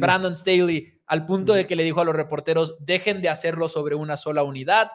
[0.00, 1.00] Brandon, eh, Staley.
[1.06, 4.42] al punto de que le dijo a los reporteros, dejen de hacerlo sobre una sola
[4.42, 4.90] unidad,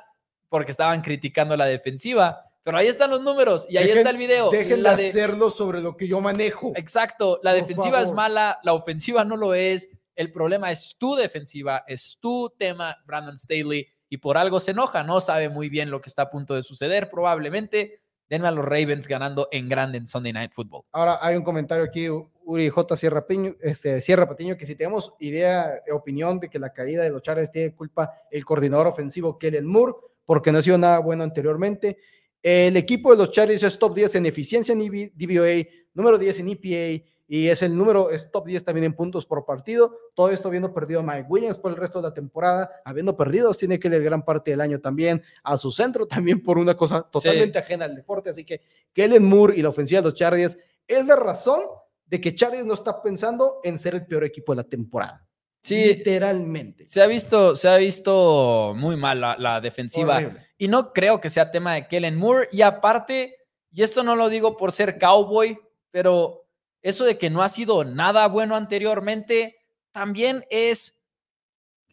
[0.49, 2.41] porque estaban criticando la defensiva.
[2.63, 4.49] Pero ahí están los números y ahí está el video.
[4.49, 6.73] Dejen de hacerlo sobre lo que yo manejo.
[6.75, 9.87] Exacto, la defensiva es mala, la ofensiva no lo es.
[10.15, 15.03] El problema es tu defensiva, es tu tema, Brandon Staley y por algo se enoja,
[15.03, 17.99] no sabe muy bien lo que está a punto de suceder, probablemente.
[18.29, 20.83] Denme a los Ravens ganando en grande en Sunday Night Football.
[20.93, 22.95] Ahora hay un comentario aquí, Uri J.
[22.95, 27.09] Sierra, Peño, este, Sierra Patiño, que si tenemos idea, opinión de que la caída de
[27.09, 29.93] los Chargers tiene culpa el coordinador ofensivo Kellen Moore,
[30.25, 31.97] porque no ha sido nada bueno anteriormente.
[32.41, 36.49] El equipo de los Chargers es top 10 en eficiencia en DVOA, número 10 en
[36.49, 39.97] EPA, y es el número, es top 10 también en puntos por partido.
[40.13, 43.51] Todo esto habiendo perdido a Mike Williams por el resto de la temporada, habiendo perdido,
[43.53, 47.01] tiene que leer gran parte del año también a su centro, también por una cosa
[47.01, 48.29] totalmente ajena al deporte.
[48.29, 48.61] Así que
[48.93, 50.57] Kellen Moore y la ofensiva de los Chargers
[50.87, 51.61] es la razón
[52.05, 55.25] de que Chargers no está pensando en ser el peor equipo de la temporada.
[55.63, 56.87] Sí, literalmente.
[56.87, 60.17] se ha visto, se ha visto muy mal la, la defensiva.
[60.17, 60.45] Horrible.
[60.59, 62.49] Y no creo que sea tema de Kellen Moore.
[62.51, 63.35] Y aparte,
[63.71, 65.57] y esto no lo digo por ser cowboy,
[65.89, 66.44] pero
[66.85, 69.57] eso de que no ha sido nada bueno anteriormente,
[69.91, 71.01] también es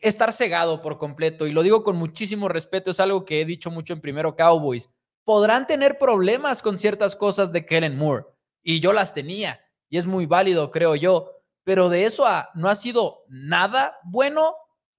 [0.02, 1.46] estar cegado por completo.
[1.46, 4.90] Y lo digo con muchísimo respeto, es algo que he dicho mucho en primero Cowboys.
[5.24, 8.26] Podrán tener problemas con ciertas cosas de Kellen Moore.
[8.62, 9.64] Y yo las tenía.
[9.88, 11.40] Y es muy válido, creo yo.
[11.64, 14.56] Pero de eso a no ha sido nada bueno,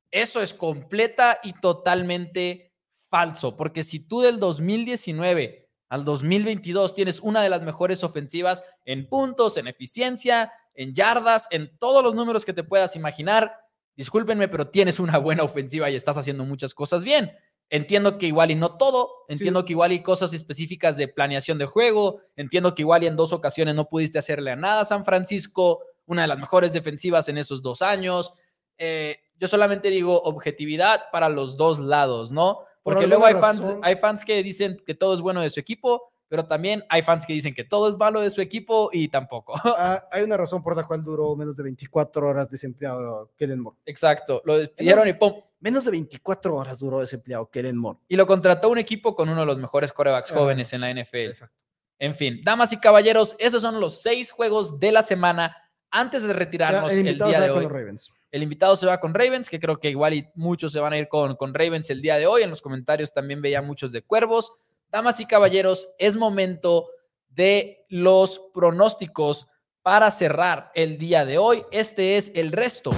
[0.10, 2.74] eso es completa y totalmente
[3.12, 3.56] falso.
[3.56, 5.63] Porque si tú del 2019
[5.94, 11.78] al 2022 tienes una de las mejores ofensivas en puntos, en eficiencia, en yardas, en
[11.78, 13.56] todos los números que te puedas imaginar,
[13.96, 17.32] discúlpenme, pero tienes una buena ofensiva y estás haciendo muchas cosas bien.
[17.70, 19.66] Entiendo que igual y no todo, entiendo Sí.
[19.68, 23.32] que igual y cosas específicas de planeación de juego, entiendo que igual y en dos
[23.32, 27.38] ocasiones no pudiste hacerle a nada a San Francisco, una de las mejores defensivas en
[27.38, 28.34] esos dos años.
[28.80, 32.62] Eh, yo solamente digo objetividad para los dos lados, ¿no?
[32.84, 35.50] Por Porque luego hay fans, razón- hay fans que dicen que todo es bueno de
[35.50, 38.90] su equipo, pero también hay fans que dicen que todo es malo de su equipo
[38.92, 39.54] y tampoco.
[39.78, 43.78] Ah, hay una razón por la cual duró menos de 24 horas desempleado Kellen Moore.
[43.86, 45.34] Exacto, lo despidieron y pum.
[45.60, 48.00] Menos de 24 horas duró desempleado Kellen Moore.
[48.10, 50.90] Y lo contrató un equipo con uno de los mejores corebacks Ah, jóvenes en la
[50.94, 51.30] NFL.
[51.30, 51.56] Exacto.
[52.00, 55.56] En fin, damas y caballeros, esos son los seis juegos de la semana.
[55.90, 58.12] Antes de Ya, retirarnos el el, invitado día de con hoy, los Ravens.
[58.34, 61.08] El invitado se va con Ravens, que creo que igual muchos se van a ir
[61.08, 62.42] con, con Ravens el día de hoy.
[62.42, 64.52] En los comentarios también veía muchos de Cuervos.
[64.92, 66.88] Damas y caballeros, es momento
[67.30, 69.46] de los pronósticos
[69.84, 71.64] para cerrar el día de hoy.
[71.70, 72.90] Este es el resto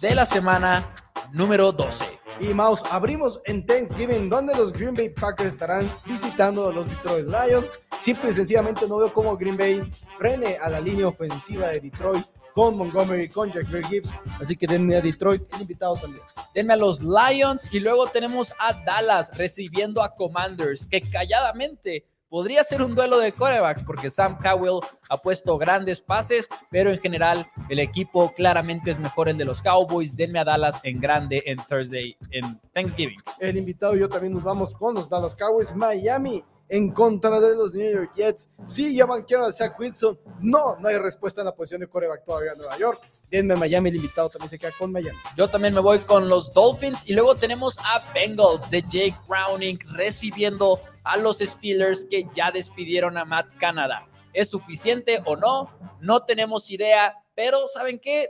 [0.00, 0.94] de la semana
[1.32, 2.04] número 12.
[2.38, 7.26] Y Mouse, abrimos en Thanksgiving, donde los Green Bay Packers estarán visitando a los Detroit
[7.26, 7.66] Lions.
[7.98, 12.24] Simple y sencillamente no veo cómo Green Bay frene a la línea ofensiva de Detroit
[12.56, 14.14] con Montgomery, con Jackson Gibbs.
[14.40, 16.22] Así que denme a Detroit, el invitado también.
[16.54, 22.64] Denme a los Lions y luego tenemos a Dallas recibiendo a Commanders, que calladamente podría
[22.64, 24.80] ser un duelo de corebacks porque Sam Cowell
[25.10, 29.60] ha puesto grandes pases, pero en general el equipo claramente es mejor el de los
[29.60, 30.16] Cowboys.
[30.16, 33.20] Denme a Dallas en grande en Thursday, en Thanksgiving.
[33.38, 35.74] El invitado y yo también nos vamos con los Dallas Cowboys.
[35.76, 38.50] Miami en contra de los New York Jets.
[38.66, 40.18] Sí, ya banquearon a Zach Wilson.
[40.40, 43.00] No, no hay respuesta en la posición de coreback todavía en Nueva York.
[43.30, 45.18] Denme Miami, el invitado también se queda con Miami.
[45.36, 49.78] Yo también me voy con los Dolphins y luego tenemos a Bengals de Jake Browning
[49.92, 54.06] recibiendo a los Steelers que ya despidieron a Matt Canada.
[54.32, 55.70] ¿Es suficiente o no?
[56.00, 58.28] No tenemos idea, pero ¿saben qué?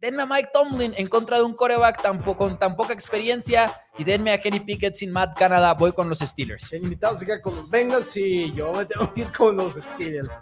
[0.00, 3.72] Denme a Mike Tomlin en contra de un coreback tan po- con tan poca experiencia
[3.98, 5.74] y denme a Kenny Pickett sin Matt Canada.
[5.74, 6.72] Voy con los Steelers.
[6.72, 9.74] El invitado se queda con los Bengals y yo me tengo que ir con los
[9.74, 10.34] Steelers.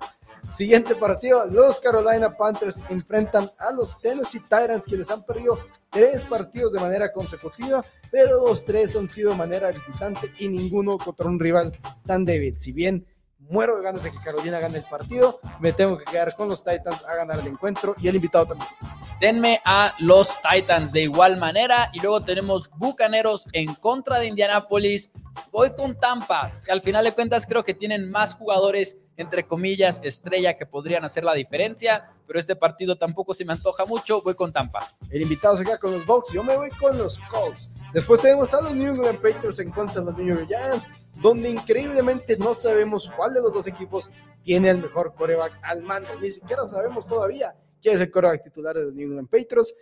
[0.52, 5.58] Siguiente partido, los Carolina Panthers enfrentan a los Tennessee Titans, quienes han perdido
[5.90, 7.82] tres partidos de manera consecutiva,
[8.12, 11.72] pero los tres han sido de manera visitante y ninguno contra un rival
[12.06, 12.58] tan débil.
[12.58, 13.06] Si bien
[13.48, 16.62] muero de ganas de que Carolina gane el partido, me tengo que quedar con los
[16.62, 18.68] Titans a ganar el encuentro y el invitado también.
[19.20, 21.90] Denme a los Titans de igual manera.
[21.94, 25.10] Y luego tenemos Bucaneros en contra de Indianapolis.
[25.50, 30.00] Voy con Tampa, que al final de cuentas creo que tienen más jugadores, entre comillas,
[30.02, 32.10] estrella que podrían hacer la diferencia.
[32.26, 34.20] Pero este partido tampoco se me antoja mucho.
[34.22, 34.86] Voy con Tampa.
[35.10, 37.70] El invitado se queda con los Bucks, yo me voy con los Colts.
[37.94, 40.88] Después tenemos a los New England Patriots en contra de los New York Giants,
[41.20, 44.10] donde increíblemente no sabemos cuál de los dos equipos
[44.42, 46.08] tiene el mejor coreback al mando.
[46.20, 49.74] Ni siquiera sabemos todavía quién es el coreback titular de los New England Patriots.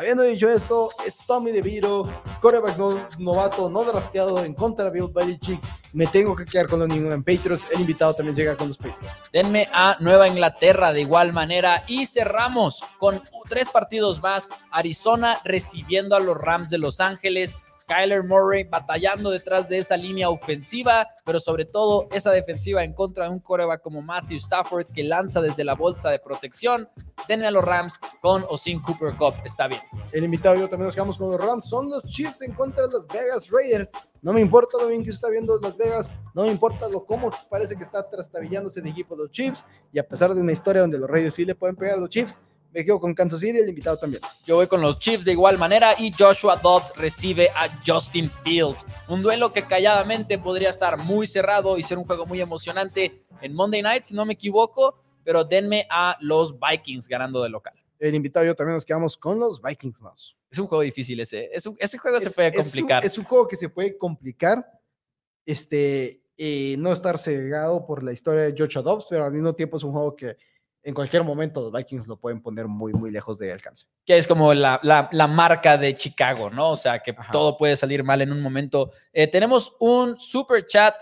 [0.00, 2.08] Habiendo dicho esto, es Tommy DeVito,
[2.40, 5.60] coreback no- novato, no drafteado en contra de Bill Belichick.
[5.92, 7.66] Me tengo que quedar con los New England Patriots.
[7.72, 9.08] El invitado también llega con los Patriots.
[9.32, 11.82] Denme a Nueva Inglaterra de igual manera.
[11.88, 14.48] Y cerramos con tres partidos más.
[14.70, 17.56] Arizona recibiendo a los Rams de Los Ángeles.
[17.88, 23.24] Kyler Murray batallando detrás de esa línea ofensiva, pero sobre todo esa defensiva en contra
[23.24, 26.88] de un coreback como Matthew Stafford que lanza desde la bolsa de protección.
[27.26, 29.34] Denme a los Rams con o sin Cooper Cup.
[29.44, 29.80] Está bien.
[30.12, 31.66] El invitado y yo también nos quedamos con los Rams.
[31.66, 33.90] Son los Chiefs en contra de las Vegas Raiders.
[34.20, 36.12] No me importa lo bien que está viendo Las Vegas.
[36.34, 39.64] No me importa lo cómo parece que está trastabillándose el equipo de los Chiefs.
[39.92, 42.10] Y a pesar de una historia donde los Raiders sí le pueden pegar a los
[42.10, 42.38] Chiefs,
[42.72, 43.58] me quedo con Kansas City.
[43.58, 44.22] El invitado también.
[44.46, 48.84] Yo voy con los Chiefs de igual manera y Joshua Dobbs recibe a Justin Fields.
[49.08, 53.54] Un duelo que calladamente podría estar muy cerrado y ser un juego muy emocionante en
[53.54, 57.74] Monday Night, si no me equivoco, pero denme a los Vikings ganando de local.
[57.98, 60.34] El invitado y yo también nos quedamos con los Vikings más.
[60.50, 61.50] Es un juego difícil ese.
[61.52, 63.04] Es un- ese juego se puede complicar.
[63.04, 64.64] Es un, es un juego que se puede complicar.
[65.44, 69.76] Este, eh, no estar cegado por la historia de Joshua Dobbs, pero al mismo tiempo
[69.78, 70.36] es un juego que
[70.88, 73.84] en cualquier momento los Vikings lo pueden poner muy, muy lejos de alcance.
[74.06, 76.70] Que es como la, la, la marca de Chicago, ¿no?
[76.70, 77.30] O sea, que Ajá.
[77.30, 78.90] todo puede salir mal en un momento.
[79.12, 80.94] Eh, tenemos un super chat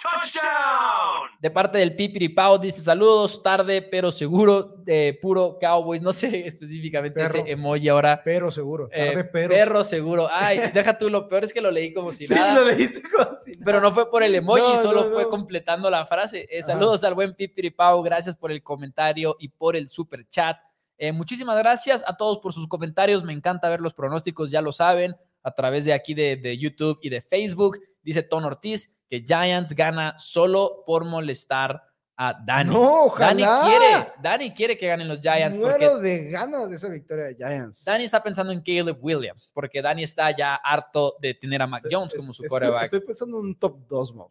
[0.00, 0.97] Touchdown!
[1.40, 2.58] De parte del Pipiripao.
[2.58, 6.02] Dice saludos, tarde, pero seguro, de puro Cowboys.
[6.02, 7.38] No sé específicamente Perro.
[7.40, 8.20] ese emoji ahora.
[8.24, 9.48] Pero seguro, Eh, tarde, pero.
[9.50, 10.28] perro seguro.
[10.32, 12.60] Ay, deja tú, lo peor es que lo leí como si Sí, nada.
[12.60, 13.62] lo leíste como si nada.
[13.64, 16.46] Pero no fue por el emoji, No, solo no, fue completando la frase.
[16.50, 20.56] Eh, saludos al buen Pipiripao, gracias por el comentario y por el super chat.
[21.00, 23.22] Eh, muchísimas gracias a todos por sus comentarios.
[23.22, 25.14] Me encanta ver los pronósticos, ya lo saben,
[25.44, 27.78] a través de aquí de, de YouTube y de Facebook.
[28.02, 31.82] Dice Ton Ortiz que Giants gana solo por molestar
[32.20, 32.70] a Dani.
[32.72, 33.62] No, Dani ojalá.
[33.68, 37.36] quiere, Dani quiere que ganen los Giants porque Muero de ganas de esa victoria de
[37.36, 37.84] Giants.
[37.84, 41.84] Dani está pensando en Caleb Williams, porque Dani está ya harto de tener a Mac
[41.90, 42.84] Jones como su Es- coreback.
[42.84, 44.30] Estoy, estoy pensando en un top 2, Mo.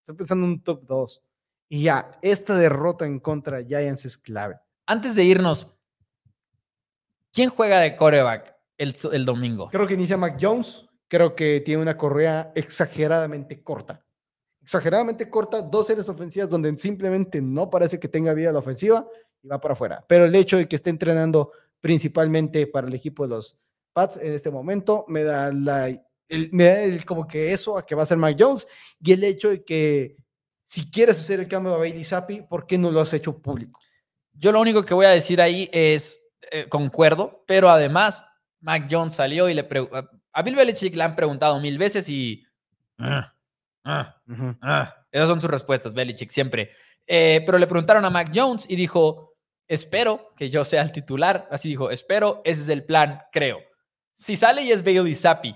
[0.00, 1.22] Estoy pensando en un top 2.
[1.68, 4.56] Y ya, esta derrota en contra de Giants es clave.
[4.86, 5.74] Antes de irnos,
[7.32, 9.68] ¿quién juega de coreback el, el domingo?
[9.70, 10.84] Creo que inicia Mac Jones.
[11.08, 14.04] Creo que tiene una correa exageradamente corta.
[14.66, 19.06] Exageradamente corta, dos series ofensivas donde simplemente no parece que tenga vida la ofensiva
[19.40, 20.04] y va para afuera.
[20.08, 23.56] Pero el hecho de que esté entrenando principalmente para el equipo de los
[23.92, 25.86] Pats en este momento me da la
[26.28, 28.66] el- me da el- como que eso a que va a ser Mac Jones
[29.00, 30.16] y el hecho de que
[30.64, 33.78] si quieres hacer el cambio a Bailey Zappi, ¿por qué no lo has hecho público?
[34.32, 38.24] Yo lo único que voy a decir ahí es, eh, concuerdo, pero además,
[38.58, 42.44] Mac Jones salió y le preguntó, a Bill Belichick le han preguntado mil veces y...
[43.86, 44.56] "Ah, ah.
[44.60, 46.72] Ah, esas son sus respuestas, Belichick, siempre.
[47.06, 49.36] Eh, pero le preguntaron a Mac Jones y dijo,
[49.68, 51.48] espero que yo sea el titular.
[51.50, 53.60] Así dijo, espero, ese es el plan, creo.
[54.12, 55.54] Si sale y es Bailey Zappi,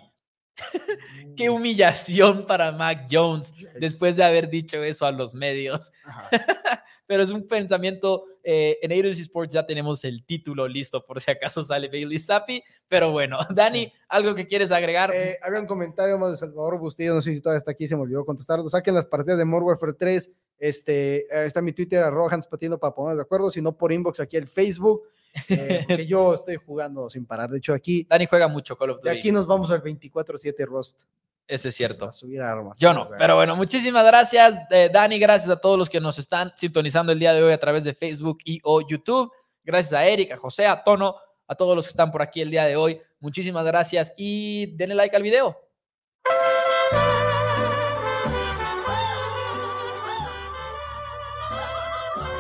[1.36, 5.92] qué humillación para Mac Jones después de haber dicho eso a los medios.
[7.11, 11.28] Pero es un pensamiento, eh, en Airos Sports ya tenemos el título listo por si
[11.32, 12.62] acaso sale Bailey Zappi.
[12.86, 13.92] Pero bueno, Dani, Sí.
[14.08, 15.11] ¿algo que quieres agregar?
[15.12, 17.96] Eh, había un comentario más de Salvador Bustillo, no sé si todavía está aquí, se
[17.96, 18.68] me olvidó contestarlo.
[18.68, 20.30] Saquen las partidas de Modern Warfare 3.
[20.61, 24.20] Este, está mi Twitter, arroba Hans Patino, para ponernos de acuerdo, si no por inbox
[24.20, 25.02] aquí el Facebook,
[25.48, 27.50] eh, porque yo estoy jugando sin parar.
[27.50, 29.18] De hecho, aquí, Dani juega mucho Call of de Duty.
[29.18, 31.02] aquí nos vamos al 24-7 Rust.
[31.51, 32.05] Eso es cierto.
[32.05, 32.78] A subir armas.
[32.78, 35.18] Yo no, pero bueno, muchísimas gracias, eh, Dani.
[35.18, 37.92] Gracias a todos los que nos están sintonizando el día de hoy a través de
[37.92, 39.32] Facebook y o YouTube.
[39.64, 41.16] Gracias a Eric, a José, a Tono,
[41.48, 43.01] a todos los que están por aquí el día de hoy.
[43.18, 45.69] Muchísimas gracias y denle like al video.